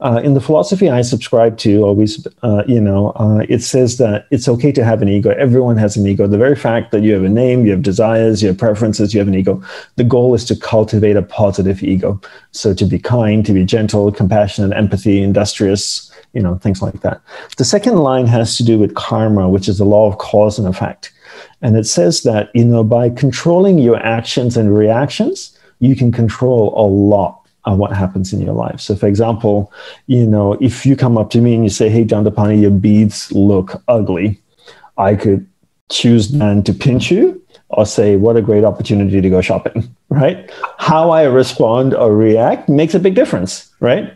[0.00, 4.26] Uh, in the philosophy I subscribe to, always, uh, you know, uh, it says that
[4.30, 5.30] it's okay to have an ego.
[5.30, 6.26] Everyone has an ego.
[6.26, 9.20] The very fact that you have a name, you have desires, you have preferences, you
[9.20, 9.62] have an ego.
[9.94, 12.20] The goal is to cultivate a positive ego.
[12.52, 17.22] So to be kind, to be gentle, compassionate, empathy, industrious, you know, things like that.
[17.56, 20.68] The second line has to do with karma, which is the law of cause and
[20.68, 21.12] effect.
[21.66, 26.72] And it says that, you know, by controlling your actions and reactions, you can control
[26.76, 28.80] a lot of what happens in your life.
[28.80, 29.72] So, for example,
[30.06, 33.32] you know, if you come up to me and you say, Hey, Dandapani, your beads
[33.32, 34.40] look ugly,
[34.96, 35.44] I could
[35.90, 40.48] choose then to pinch you or say, What a great opportunity to go shopping, right?
[40.78, 44.15] How I respond or react makes a big difference, right?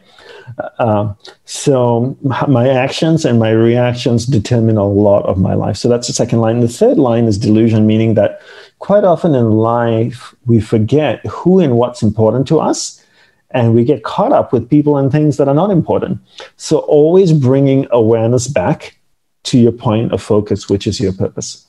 [0.78, 1.12] Uh,
[1.44, 5.76] so my actions and my reactions determine a lot of my life.
[5.76, 6.60] So that's the second line.
[6.60, 8.40] The third line is delusion, meaning that
[8.78, 13.04] quite often in life we forget who and what's important to us,
[13.50, 16.20] and we get caught up with people and things that are not important.
[16.56, 18.98] So always bringing awareness back
[19.44, 21.66] to your point of focus, which is your purpose.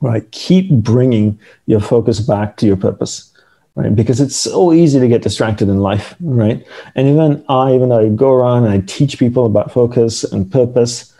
[0.00, 0.30] Right?
[0.30, 3.27] Keep bringing your focus back to your purpose
[3.78, 3.94] right?
[3.94, 6.66] Because it's so easy to get distracted in life, right?
[6.96, 10.50] And even I, even though I go around and I teach people about focus and
[10.50, 11.14] purpose,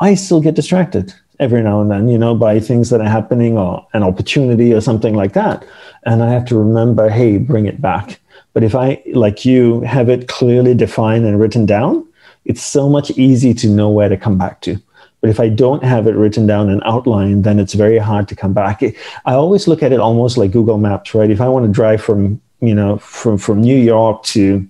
[0.00, 3.58] I still get distracted every now and then, you know, by things that are happening
[3.58, 5.66] or an opportunity or something like that.
[6.04, 8.20] And I have to remember, hey, bring it back.
[8.52, 12.06] But if I, like you, have it clearly defined and written down,
[12.44, 14.80] it's so much easier to know where to come back to.
[15.24, 18.36] But if I don't have it written down and outlined, then it's very hard to
[18.36, 18.82] come back.
[19.24, 21.30] I always look at it almost like Google Maps, right?
[21.30, 24.68] If I want to drive from, you know, from, from New York to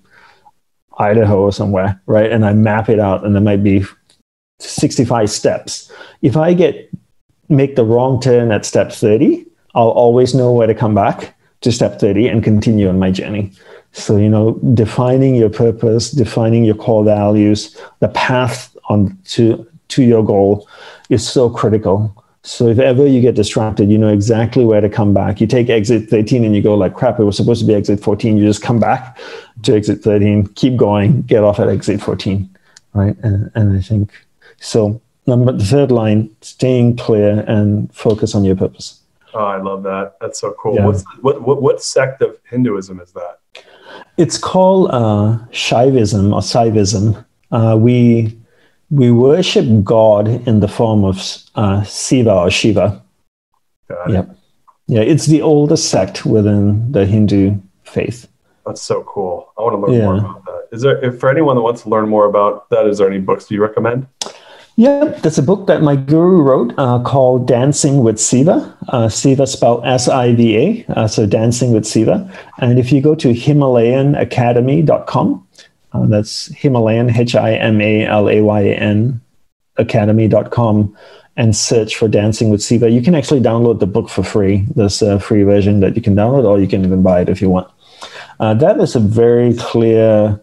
[0.97, 2.31] Idaho or somewhere, right?
[2.31, 3.83] And I map it out and there might be
[4.59, 5.91] 65 steps.
[6.21, 6.89] If I get
[7.49, 11.71] make the wrong turn at step 30, I'll always know where to come back to
[11.73, 13.51] step 30 and continue on my journey.
[13.91, 20.03] So, you know, defining your purpose, defining your core values, the path on to to
[20.03, 20.67] your goal
[21.09, 22.23] is so critical.
[22.43, 25.41] So if ever you get distracted, you know exactly where to come back.
[25.41, 27.99] You take exit 13 and you go like, crap, it was supposed to be exit
[27.99, 28.37] 14.
[28.37, 29.19] You just come back
[29.63, 32.47] to exit 13, keep going, get off at exit 14,
[32.93, 33.17] right?
[33.23, 34.11] And, and I think
[34.59, 35.01] so.
[35.25, 39.01] Number the third line, staying clear and focus on your purpose.
[39.33, 40.17] Oh, I love that.
[40.21, 40.75] That's so cool.
[40.75, 40.85] Yeah.
[40.85, 43.39] What's, what, what, what sect of Hinduism is that?
[44.17, 47.25] It's called uh, Shaivism or Saivism.
[47.51, 48.37] Uh, we
[48.89, 51.17] we worship God in the form of
[51.55, 53.01] uh, Siva or Shiva.
[53.89, 54.19] Got yeah.
[54.21, 54.29] It.
[54.87, 58.27] Yeah, it's the oldest sect within the Hindu faith.
[58.65, 59.51] That's so cool.
[59.57, 60.05] I want to learn yeah.
[60.05, 60.67] more about that.
[60.71, 63.19] Is there, if for anyone that wants to learn more about that, is there any
[63.19, 64.07] books do you recommend?
[64.77, 68.77] Yeah, there's a book that my guru wrote uh, called Dancing with Siva.
[68.89, 72.29] Uh, Siva spelled S I V A, uh, so Dancing with Siva.
[72.59, 75.44] And if you go to HimalayanAcademy.com,
[75.95, 79.21] uh, that's Himalayan, H I M A L A Y A N,
[79.77, 80.95] academy.com,
[81.37, 82.89] and search for Dancing with Siva.
[82.89, 84.65] You can actually download the book for free.
[84.75, 87.41] There's a free version that you can download, or you can even buy it if
[87.41, 87.69] you want.
[88.39, 90.41] Uh, that is a very clear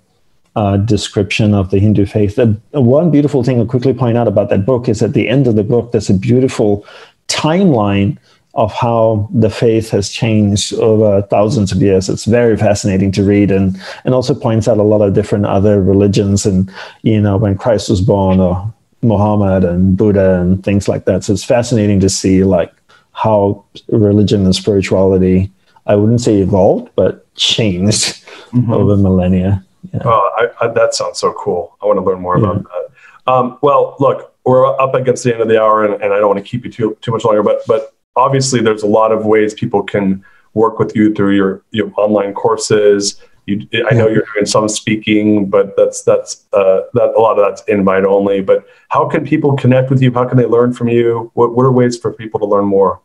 [0.56, 2.36] uh, description of the Hindu faith.
[2.36, 5.46] The, one beautiful thing I'll quickly point out about that book is at the end
[5.46, 6.86] of the book, there's a beautiful
[7.28, 8.18] timeline
[8.54, 12.08] of how the faith has changed over thousands of years.
[12.08, 15.82] It's very fascinating to read and, and also points out a lot of different other
[15.82, 16.70] religions and,
[17.02, 21.24] you know, when Christ was born or Muhammad and Buddha and things like that.
[21.24, 22.74] So it's fascinating to see like
[23.12, 25.50] how religion and spirituality,
[25.86, 28.22] I wouldn't say evolved, but changed
[28.52, 28.72] mm-hmm.
[28.72, 29.64] over millennia.
[29.94, 30.02] Yeah.
[30.04, 31.76] Oh, I, I, that sounds so cool.
[31.82, 32.50] I want to learn more yeah.
[32.50, 33.32] about that.
[33.32, 36.28] Um, well, look, we're up against the end of the hour and, and I don't
[36.28, 39.24] want to keep you too, too much longer, but, but obviously there's a lot of
[39.24, 43.20] ways people can work with you through your, your online courses.
[43.46, 47.44] You, I know you're doing some speaking, but that's that's uh, that a lot of
[47.44, 48.40] that's invite only.
[48.40, 50.12] But how can people connect with you?
[50.12, 51.32] How can they learn from you?
[51.34, 53.00] What what are ways for people to learn more?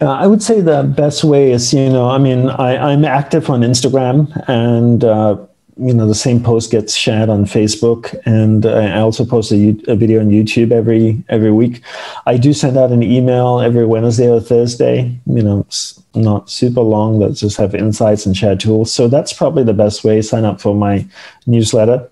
[0.00, 3.48] Uh, I would say the best way is, you know, I mean, I, I'm active
[3.48, 5.46] on Instagram and uh,
[5.80, 9.96] you know the same post gets shared on Facebook, and I also post a, a,
[9.96, 11.82] video on YouTube every every week.
[12.26, 15.18] I do send out an email every Wednesday or Thursday.
[15.26, 18.92] You know, it's not super long, but just have insights and share tools.
[18.92, 20.20] So that's probably the best way.
[20.20, 21.06] Sign up for my
[21.46, 22.08] newsletter.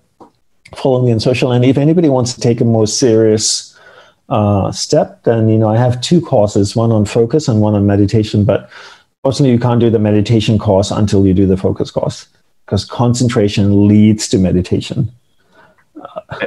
[0.75, 3.77] Follow me on social, and if anybody wants to take a more serious
[4.29, 7.85] uh, step, then you know I have two courses: one on focus and one on
[7.85, 8.45] meditation.
[8.45, 8.67] But
[9.23, 12.27] fortunately, you can't do the meditation course until you do the focus course
[12.69, 15.11] because concentration leads to meditation.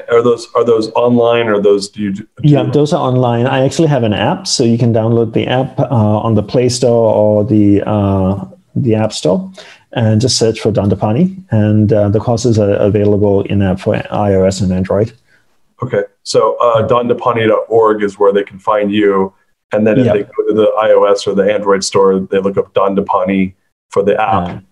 [0.08, 2.26] are those are those online or those do you do?
[2.44, 3.46] Yeah those are online.
[3.46, 6.68] I actually have an app so you can download the app uh, on the play
[6.68, 8.44] store or the uh,
[8.76, 9.50] the app store
[9.94, 11.42] and just search for dandapani.
[11.50, 15.12] And uh, the courses are available in app for ios and android.
[15.82, 16.04] Okay.
[16.22, 19.34] So uh, dandapani.org is where they can find you.
[19.72, 20.14] And then if yep.
[20.14, 23.54] they go to the ios or the android store they look up dandapani
[23.90, 24.62] for the app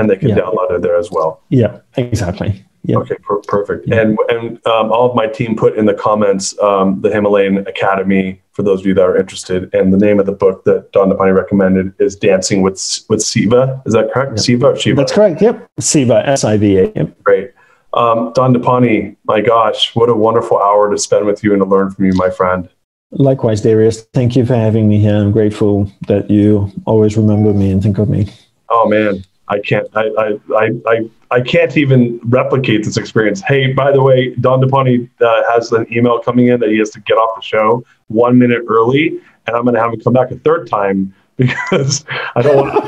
[0.00, 0.36] and they can yeah.
[0.36, 1.42] download it there as well.
[1.50, 2.64] Yeah, exactly.
[2.82, 2.96] Yeah.
[2.96, 3.88] Okay, per- perfect.
[3.88, 8.40] And and um, all of my team put in the comments um, the Himalayan Academy
[8.52, 9.72] for those of you that are interested.
[9.74, 12.80] And the name of the book that Dandapani recommended is Dancing with
[13.10, 13.82] with Siva.
[13.84, 14.40] Is that correct?
[14.40, 14.96] Siva or Shiva?
[14.96, 15.42] That's correct.
[15.42, 15.70] Yep.
[15.78, 16.92] Siva, S I V A.
[16.96, 17.22] Yep.
[17.22, 17.52] Great.
[17.92, 21.90] Um, Dandapani, my gosh, what a wonderful hour to spend with you and to learn
[21.90, 22.68] from you, my friend.
[23.10, 24.02] Likewise, Darius.
[24.14, 25.16] Thank you for having me here.
[25.16, 28.32] I'm grateful that you always remember me and think of me.
[28.68, 29.86] Oh man, I can't.
[29.94, 33.42] I I I I, can't even replicate this experience.
[33.42, 37.00] Hey, by the way, Dandapani uh, has an email coming in that he has to
[37.00, 40.30] get off the show one minute early, and I'm going to have him come back
[40.30, 42.04] a third time because
[42.36, 42.84] I don't want.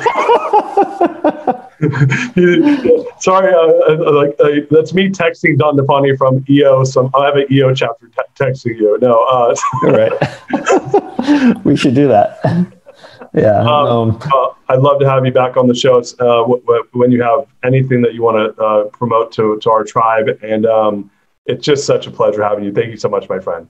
[3.21, 6.85] Sorry, uh, uh, like uh, that's me texting Dandapani from EO.
[6.85, 8.99] Some I have an EO chapter te- texting you.
[9.01, 11.65] No, uh, right.
[11.65, 12.39] we should do that.
[13.35, 13.61] Yeah.
[13.61, 13.67] Um,
[14.13, 17.11] Um, uh, I'd love to have you back on the show uh, w- w- when
[17.11, 20.29] you have anything that you want to uh, promote to, to our tribe.
[20.43, 21.11] And um,
[21.47, 22.73] it's just such a pleasure having you.
[22.73, 23.69] Thank you so much, my friend.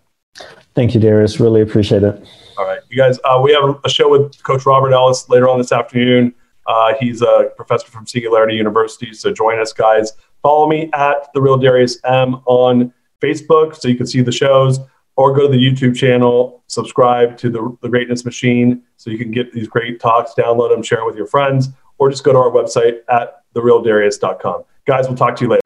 [0.74, 1.40] thank you, Darius.
[1.40, 2.24] Really appreciate it.
[2.58, 5.58] All right, you guys, uh, we have a show with Coach Robert Ellis later on
[5.58, 6.34] this afternoon.
[6.66, 10.12] Uh, he's a professor from Singularity University, so join us, guys.
[10.42, 14.78] Follow me at the Real Darius M on Facebook so you can see the shows,
[15.16, 19.30] or go to the YouTube channel, subscribe to the, the Greatness Machine so you can
[19.30, 22.38] get these great talks, download them, share them with your friends, or just go to
[22.38, 24.64] our website at therealdarius.com.
[24.86, 25.62] Guys, we'll talk to you later.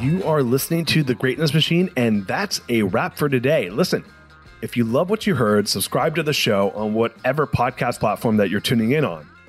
[0.00, 3.70] You are listening to The Greatness Machine, and that's a wrap for today.
[3.70, 4.04] Listen,
[4.60, 8.50] if you love what you heard, subscribe to the show on whatever podcast platform that
[8.50, 9.28] you're tuning in on